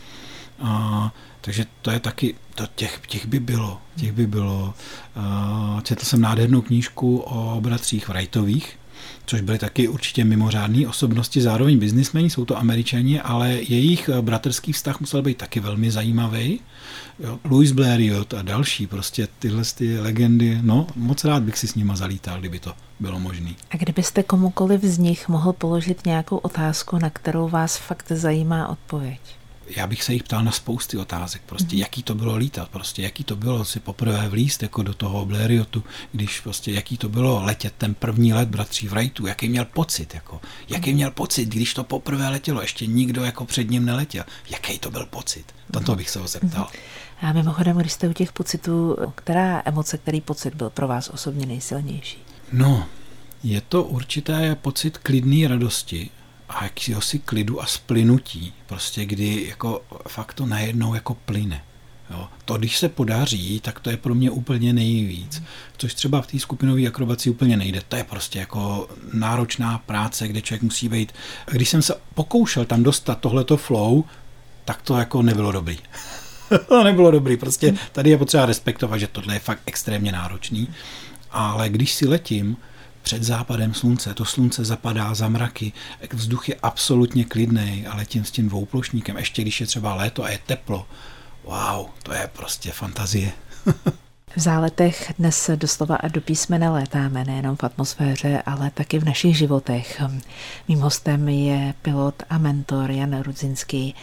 A, 0.59 1.13
takže 1.41 1.65
to 1.81 1.91
je 1.91 1.99
taky, 1.99 2.35
to 2.55 2.67
těch, 2.75 3.01
těch 3.07 3.25
by 3.25 3.39
bylo, 3.39 3.81
těch 3.95 4.11
by 4.11 4.27
bylo. 4.27 4.73
A, 5.15 5.79
četl 5.83 6.05
jsem 6.05 6.21
nádhernou 6.21 6.61
knížku 6.61 7.17
o 7.17 7.61
bratřích 7.61 8.07
Wrightových, 8.07 8.79
což 9.25 9.41
byly 9.41 9.59
taky 9.59 9.87
určitě 9.87 10.25
mimořádné 10.25 10.87
osobnosti, 10.87 11.41
zároveň 11.41 11.79
biznismeni, 11.79 12.29
jsou 12.29 12.45
to 12.45 12.57
američani, 12.57 13.21
ale 13.21 13.51
jejich 13.51 14.09
bratrský 14.21 14.71
vztah 14.71 14.99
musel 14.99 15.21
být 15.21 15.37
taky 15.37 15.59
velmi 15.59 15.91
zajímavý. 15.91 16.59
Jo, 17.19 17.39
Louis 17.43 17.71
Blériot 17.71 18.33
a 18.33 18.41
další, 18.41 18.87
prostě 18.87 19.27
tyhle 19.39 19.63
ty 19.75 19.99
legendy, 19.99 20.59
no 20.61 20.87
moc 20.95 21.23
rád 21.23 21.43
bych 21.43 21.57
si 21.57 21.67
s 21.67 21.75
nima 21.75 21.95
zalítal, 21.95 22.39
kdyby 22.39 22.59
to 22.59 22.73
bylo 22.99 23.19
možné. 23.19 23.49
A 23.71 23.77
kdybyste 23.77 24.23
komukoliv 24.23 24.81
z 24.81 24.97
nich 24.97 25.29
mohl 25.29 25.53
položit 25.53 26.05
nějakou 26.05 26.37
otázku, 26.37 26.99
na 26.99 27.09
kterou 27.09 27.49
vás 27.49 27.77
fakt 27.77 28.11
zajímá 28.11 28.67
odpověď? 28.67 29.19
Já 29.67 29.87
bych 29.87 30.03
se 30.03 30.13
jich 30.13 30.23
ptal 30.23 30.43
na 30.43 30.51
spousty 30.51 30.97
otázek, 30.97 31.41
prostě 31.45 31.75
mm. 31.75 31.81
jaký 31.81 32.03
to 32.03 32.15
bylo 32.15 32.35
lítat, 32.35 32.69
prostě 32.69 33.01
jaký 33.01 33.23
to 33.23 33.35
bylo 33.35 33.65
si 33.65 33.79
poprvé 33.79 34.29
vlíst 34.29 34.63
jako 34.63 34.83
do 34.83 34.93
toho 34.93 35.25
Blériotu, 35.25 35.83
když 36.11 36.39
prostě 36.39 36.71
jaký 36.71 36.97
to 36.97 37.09
bylo 37.09 37.43
letět 37.43 37.73
ten 37.77 37.93
první 37.93 38.33
let 38.33 38.49
bratří 38.49 38.87
Wrightu, 38.87 39.27
jaký 39.27 39.49
měl 39.49 39.65
pocit, 39.65 40.13
jako, 40.13 40.41
jaký 40.69 40.89
mhm. 40.89 40.95
měl 40.95 41.11
pocit, 41.11 41.45
když 41.45 41.73
to 41.73 41.83
poprvé 41.83 42.29
letělo, 42.29 42.61
ještě 42.61 42.85
nikdo 42.85 43.23
jako 43.23 43.45
před 43.45 43.69
ním 43.69 43.85
neletěl, 43.85 44.23
jaký 44.49 44.79
to 44.79 44.91
byl 44.91 45.05
pocit, 45.05 45.45
to 45.85 45.95
bych 45.95 46.09
se 46.09 46.19
ho 46.19 46.27
zeptal. 46.27 46.67
A 47.21 47.33
mimochodem, 47.33 47.77
když 47.77 47.91
jste 47.91 48.07
u 48.07 48.13
těch 48.13 48.31
pocitů, 48.31 48.97
která 49.15 49.61
emoce, 49.65 49.97
který 49.97 50.21
pocit 50.21 50.55
byl 50.55 50.69
pro 50.69 50.87
vás 50.87 51.09
osobně 51.09 51.45
nejsilnější? 51.45 52.17
No, 52.51 52.85
je 53.43 53.61
to 53.61 53.83
určité 53.83 54.55
pocit 54.55 54.97
klidné 54.97 55.47
radosti, 55.47 56.09
a 56.49 56.69
si 56.99 57.19
klidu 57.19 57.61
a 57.61 57.65
splynutí, 57.65 58.53
prostě 58.65 59.05
kdy 59.05 59.45
jako 59.47 59.81
fakt 60.07 60.33
to 60.33 60.45
najednou 60.45 60.93
jako 60.93 61.13
plyne. 61.13 61.63
Jo. 62.09 62.29
To, 62.45 62.57
když 62.57 62.77
se 62.77 62.89
podaří, 62.89 63.59
tak 63.59 63.79
to 63.79 63.89
je 63.89 63.97
pro 63.97 64.15
mě 64.15 64.31
úplně 64.31 64.73
nejvíc. 64.73 65.43
Což 65.77 65.93
třeba 65.93 66.21
v 66.21 66.27
té 66.27 66.39
skupinové 66.39 66.87
akrobaci 66.87 67.29
úplně 67.29 67.57
nejde. 67.57 67.81
To 67.87 67.95
je 67.95 68.03
prostě 68.03 68.39
jako 68.39 68.89
náročná 69.13 69.77
práce, 69.77 70.27
kde 70.27 70.41
člověk 70.41 70.61
musí 70.61 70.89
být. 70.89 71.13
Když 71.51 71.69
jsem 71.69 71.81
se 71.81 71.95
pokoušel 72.13 72.65
tam 72.65 72.83
dostat 72.83 73.19
tohleto 73.19 73.57
flow, 73.57 74.03
tak 74.65 74.81
to 74.81 74.97
jako 74.97 75.21
nebylo 75.21 75.51
dobrý. 75.51 75.77
to 76.67 76.83
nebylo 76.83 77.11
dobrý. 77.11 77.37
Prostě 77.37 77.75
tady 77.91 78.09
je 78.09 78.17
potřeba 78.17 78.45
respektovat, 78.45 78.97
že 78.97 79.07
tohle 79.07 79.35
je 79.35 79.39
fakt 79.39 79.61
extrémně 79.65 80.11
náročný. 80.11 80.67
Ale 81.31 81.69
když 81.69 81.93
si 81.93 82.07
letím, 82.07 82.57
před 83.03 83.23
západem 83.23 83.73
slunce, 83.73 84.13
to 84.13 84.25
slunce 84.25 84.65
zapadá 84.65 85.13
za 85.13 85.29
mraky, 85.29 85.73
vzduch 86.13 86.49
je 86.49 86.55
absolutně 86.55 87.25
klidný, 87.25 87.85
ale 87.87 88.05
tím 88.05 88.25
s 88.25 88.31
tím 88.31 88.49
dvouplošníkem, 88.49 89.17
ještě 89.17 89.41
když 89.41 89.61
je 89.61 89.67
třeba 89.67 89.95
léto 89.95 90.23
a 90.23 90.29
je 90.29 90.39
teplo, 90.45 90.87
wow, 91.43 91.85
to 92.03 92.13
je 92.13 92.29
prostě 92.33 92.71
fantazie. 92.71 93.31
V 94.35 94.39
záletech 94.39 95.13
dnes 95.19 95.49
doslova 95.55 95.95
a 95.95 96.07
do 96.07 96.21
písmene 96.21 96.69
létáme 96.69 97.23
nejenom 97.25 97.55
v 97.55 97.63
atmosféře, 97.63 98.43
ale 98.45 98.71
taky 98.71 98.99
v 98.99 99.05
našich 99.05 99.37
životech. 99.37 100.01
Mým 100.67 100.79
hostem 100.79 101.29
je 101.29 101.73
pilot 101.81 102.23
a 102.29 102.37
mentor 102.37 102.91
Jan 102.91 103.21
Rudzinský. 103.21 103.95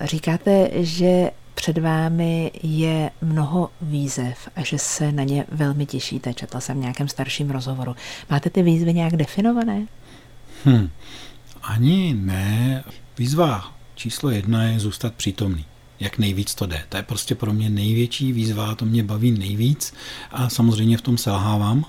Říkáte, 0.00 0.70
že 0.72 1.30
před 1.54 1.78
vámi 1.78 2.50
je 2.62 3.10
mnoho 3.20 3.70
výzev 3.80 4.48
a 4.56 4.64
že 4.64 4.78
se 4.78 5.12
na 5.12 5.24
ně 5.24 5.44
velmi 5.48 5.86
těšíte. 5.86 6.34
Četla 6.34 6.60
jsem 6.60 6.76
v 6.76 6.80
nějakém 6.80 7.08
starším 7.08 7.50
rozhovoru. 7.50 7.96
Máte 8.30 8.50
ty 8.50 8.62
výzvy 8.62 8.94
nějak 8.94 9.16
definované? 9.16 9.86
Hm, 10.66 10.90
ani 11.62 12.14
ne. 12.14 12.84
Výzva 13.18 13.74
číslo 13.94 14.30
jedna 14.30 14.64
je 14.64 14.80
zůstat 14.80 15.14
přítomný 15.14 15.64
jak 16.00 16.18
nejvíc 16.18 16.54
to 16.54 16.66
jde. 16.66 16.84
To 16.88 16.96
je 16.96 17.02
prostě 17.02 17.34
pro 17.34 17.52
mě 17.52 17.70
největší 17.70 18.32
výzva, 18.32 18.74
to 18.74 18.84
mě 18.84 19.02
baví 19.02 19.30
nejvíc 19.30 19.94
a 20.30 20.48
samozřejmě 20.48 20.98
v 20.98 21.02
tom 21.02 21.18
selhávám 21.18 21.84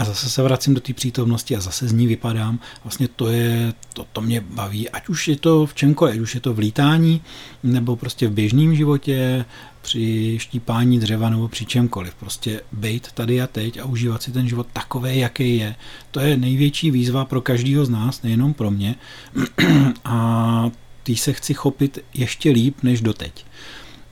a 0.00 0.04
zase 0.04 0.30
se 0.30 0.42
vracím 0.42 0.74
do 0.74 0.80
té 0.80 0.92
přítomnosti 0.92 1.56
a 1.56 1.60
zase 1.60 1.88
z 1.88 1.92
ní 1.92 2.06
vypadám. 2.06 2.58
Vlastně 2.84 3.08
to 3.08 3.28
je, 3.28 3.72
to, 3.94 4.06
to 4.12 4.20
mě 4.20 4.40
baví, 4.40 4.90
ať 4.90 5.08
už 5.08 5.28
je 5.28 5.36
to 5.36 5.66
v 5.66 5.74
čemkoliv, 5.74 6.14
ať 6.14 6.20
už 6.20 6.34
je 6.34 6.40
to 6.40 6.54
v 6.54 6.58
lítání, 6.58 7.22
nebo 7.62 7.96
prostě 7.96 8.28
v 8.28 8.32
běžném 8.32 8.74
životě, 8.74 9.44
při 9.82 10.36
štípání 10.38 10.98
dřeva 10.98 11.30
nebo 11.30 11.48
při 11.48 11.66
čemkoliv. 11.66 12.14
Prostě 12.14 12.60
být 12.72 13.12
tady 13.12 13.42
a 13.42 13.46
teď 13.46 13.78
a 13.78 13.84
užívat 13.84 14.22
si 14.22 14.32
ten 14.32 14.48
život 14.48 14.66
takový, 14.72 15.18
jaký 15.18 15.56
je. 15.56 15.76
To 16.10 16.20
je 16.20 16.36
největší 16.36 16.90
výzva 16.90 17.24
pro 17.24 17.40
každého 17.40 17.84
z 17.84 17.90
nás, 17.90 18.22
nejenom 18.22 18.54
pro 18.54 18.70
mě. 18.70 18.94
A 20.04 20.70
tý 21.02 21.16
se 21.16 21.32
chci 21.32 21.54
chopit 21.54 21.98
ještě 22.14 22.50
líp 22.50 22.76
než 22.82 23.00
doteď. 23.00 23.44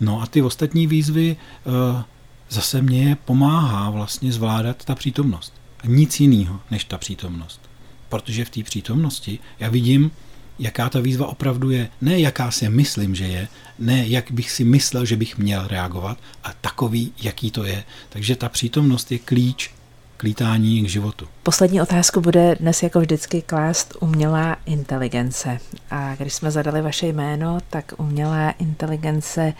No 0.00 0.22
a 0.22 0.26
ty 0.26 0.42
ostatní 0.42 0.86
výzvy 0.86 1.36
eh, 1.36 2.04
zase 2.48 2.82
mě 2.82 3.16
pomáhá 3.24 3.90
vlastně 3.90 4.32
zvládat 4.32 4.84
ta 4.84 4.94
přítomnost. 4.94 5.52
Nic 5.84 6.20
jiného 6.20 6.60
než 6.70 6.84
ta 6.84 6.98
přítomnost. 6.98 7.60
Protože 8.08 8.44
v 8.44 8.50
té 8.50 8.62
přítomnosti 8.62 9.38
já 9.58 9.68
vidím, 9.68 10.10
jaká 10.58 10.88
ta 10.88 11.00
výzva 11.00 11.26
opravdu 11.26 11.70
je. 11.70 11.88
Ne 12.00 12.20
jaká 12.20 12.50
si 12.50 12.68
myslím, 12.68 13.14
že 13.14 13.24
je, 13.24 13.48
ne 13.78 14.08
jak 14.08 14.30
bych 14.30 14.50
si 14.50 14.64
myslel, 14.64 15.04
že 15.04 15.16
bych 15.16 15.38
měl 15.38 15.68
reagovat, 15.68 16.18
a 16.44 16.52
takový, 16.60 17.12
jaký 17.22 17.50
to 17.50 17.64
je. 17.64 17.84
Takže 18.08 18.36
ta 18.36 18.48
přítomnost 18.48 19.12
je 19.12 19.18
klíč 19.18 19.70
k 20.16 20.22
lítání 20.22 20.82
k 20.82 20.88
životu. 20.88 21.28
Poslední 21.42 21.80
otázku 21.82 22.20
bude 22.20 22.56
dnes 22.60 22.82
jako 22.82 23.00
vždycky 23.00 23.42
klást 23.42 23.96
umělá 24.00 24.56
inteligence. 24.66 25.58
A 25.90 26.14
když 26.14 26.34
jsme 26.34 26.50
zadali 26.50 26.82
vaše 26.82 27.06
jméno, 27.06 27.58
tak 27.70 27.92
umělá 27.96 28.50
inteligence 28.50 29.54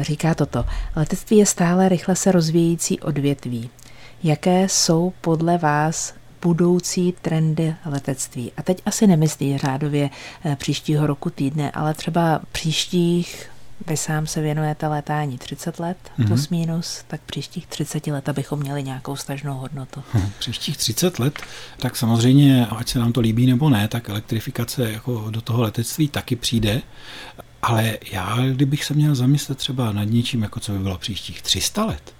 říká 0.00 0.34
toto. 0.34 0.64
Letectví 0.96 1.36
je 1.36 1.46
stále 1.46 1.88
rychle 1.88 2.16
se 2.16 2.32
rozvíjející 2.32 3.00
odvětví. 3.00 3.70
Jaké 4.24 4.68
jsou 4.68 5.12
podle 5.20 5.58
vás 5.58 6.14
budoucí 6.42 7.14
trendy 7.22 7.74
letectví? 7.84 8.52
A 8.56 8.62
teď 8.62 8.82
asi 8.86 9.06
nemyslí 9.06 9.58
řádově 9.58 10.10
eh, 10.44 10.56
příštího 10.56 11.06
roku 11.06 11.30
týdne, 11.30 11.70
ale 11.70 11.94
třeba 11.94 12.40
příštích 12.52 13.50
vy 13.86 13.96
sám 13.96 14.26
se 14.26 14.40
věnujete 14.40 14.86
létání 14.86 15.38
30 15.38 15.78
let, 15.78 15.96
mm-hmm. 16.18 16.26
plus 16.26 16.48
minus, 16.48 17.04
tak 17.06 17.20
příštích 17.20 17.66
30 17.66 18.06
let, 18.06 18.28
abychom 18.28 18.58
měli 18.58 18.82
nějakou 18.82 19.16
stažnou 19.16 19.54
hodnotu. 19.54 20.02
Hm, 20.14 20.30
příštích 20.38 20.76
30 20.76 21.18
let, 21.18 21.38
tak 21.78 21.96
samozřejmě, 21.96 22.66
ať 22.66 22.88
se 22.88 22.98
nám 22.98 23.12
to 23.12 23.20
líbí 23.20 23.46
nebo 23.46 23.70
ne, 23.70 23.88
tak 23.88 24.08
elektrifikace 24.08 24.92
jako 24.92 25.26
do 25.30 25.40
toho 25.40 25.62
letectví 25.62 26.08
taky 26.08 26.36
přijde. 26.36 26.82
Ale 27.62 27.98
já, 28.12 28.36
kdybych 28.52 28.84
se 28.84 28.94
měl 28.94 29.14
zamyslet 29.14 29.58
třeba 29.58 29.92
nad 29.92 30.04
něčím, 30.04 30.42
jako 30.42 30.60
co 30.60 30.72
by 30.72 30.78
bylo 30.78 30.98
příštích 30.98 31.42
300 31.42 31.84
let, 31.84 32.14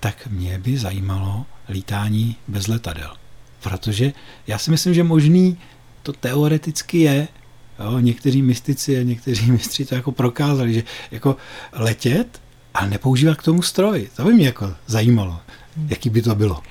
tak 0.00 0.26
mě 0.26 0.58
by 0.58 0.78
zajímalo 0.78 1.46
lítání 1.68 2.36
bez 2.48 2.66
letadel. 2.66 3.10
Protože 3.62 4.12
já 4.46 4.58
si 4.58 4.70
myslím, 4.70 4.94
že 4.94 5.04
možný 5.04 5.58
to 6.02 6.12
teoreticky 6.12 6.98
je, 6.98 7.28
Jo, 7.84 7.98
někteří 7.98 8.42
mystici 8.42 8.98
a 8.98 9.02
někteří 9.02 9.50
mistři 9.52 9.84
to 9.84 9.94
jako 9.94 10.12
prokázali, 10.12 10.74
že 10.74 10.82
jako 11.10 11.36
letět 11.72 12.40
a 12.74 12.86
nepoužívat 12.86 13.34
k 13.36 13.42
tomu 13.42 13.62
stroj. 13.62 14.08
To 14.16 14.24
by 14.24 14.32
mě 14.32 14.46
jako 14.46 14.74
zajímalo, 14.86 15.38
jaký 15.88 16.10
by 16.10 16.22
to 16.22 16.34
bylo. 16.34 16.62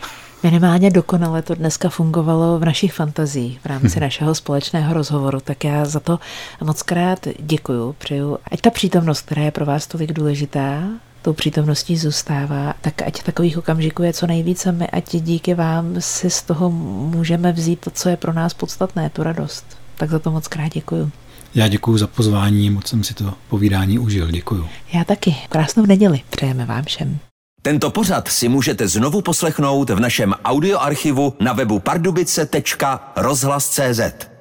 Minimálně 0.43 0.91
dokonale 0.91 1.41
to 1.41 1.55
dneska 1.55 1.89
fungovalo 1.89 2.59
v 2.59 2.65
našich 2.65 2.93
fantazích 2.93 3.59
v 3.59 3.65
rámci 3.65 3.95
hmm. 3.95 4.01
našeho 4.01 4.35
společného 4.35 4.93
rozhovoru, 4.93 5.39
tak 5.39 5.63
já 5.63 5.85
za 5.85 5.99
to 5.99 6.19
moc 6.63 6.81
krát 6.81 7.27
děkuju, 7.39 7.95
přeju. 7.97 8.37
Ať 8.51 8.61
ta 8.61 8.69
přítomnost, 8.69 9.21
která 9.21 9.41
je 9.41 9.51
pro 9.51 9.65
vás 9.65 9.87
tolik 9.87 10.13
důležitá, 10.13 10.83
tou 11.25 11.33
přítomností 11.33 11.97
zůstává, 11.97 12.73
tak 12.81 13.01
ať 13.01 13.23
takových 13.23 13.57
okamžiků 13.57 14.03
je 14.03 14.13
co 14.13 14.27
nejvíce 14.27 14.71
my, 14.71 14.87
ať 14.87 15.15
díky 15.15 15.53
vám 15.53 15.95
si 15.99 16.29
z 16.29 16.41
toho 16.41 16.71
můžeme 16.71 17.51
vzít 17.51 17.79
to, 17.79 17.89
co 17.89 18.09
je 18.09 18.17
pro 18.17 18.33
nás 18.33 18.53
podstatné, 18.53 19.09
tu 19.09 19.23
radost. 19.23 19.65
Tak 19.97 20.09
za 20.09 20.19
to 20.19 20.31
moc 20.31 20.47
krát 20.47 20.73
děkuju. 20.73 21.11
Já 21.55 21.67
děkuji 21.67 21.97
za 21.97 22.07
pozvání, 22.07 22.69
moc 22.69 22.87
jsem 22.87 23.03
si 23.03 23.13
to 23.13 23.33
povídání 23.49 23.99
užil. 23.99 24.31
Děkuju. 24.31 24.67
Já 24.93 25.03
taky. 25.03 25.35
Krásnou 25.49 25.85
neděli. 25.85 26.21
Přejeme 26.29 26.65
vám 26.65 26.83
všem. 26.83 27.17
Tento 27.61 27.89
pořad 27.89 28.27
si 28.27 28.49
můžete 28.49 28.87
znovu 28.87 29.21
poslechnout 29.21 29.89
v 29.89 29.99
našem 29.99 30.33
audioarchivu 30.43 31.33
na 31.39 31.53
webu 31.53 31.79
pardubice.rozhlas.cz. 31.79 34.34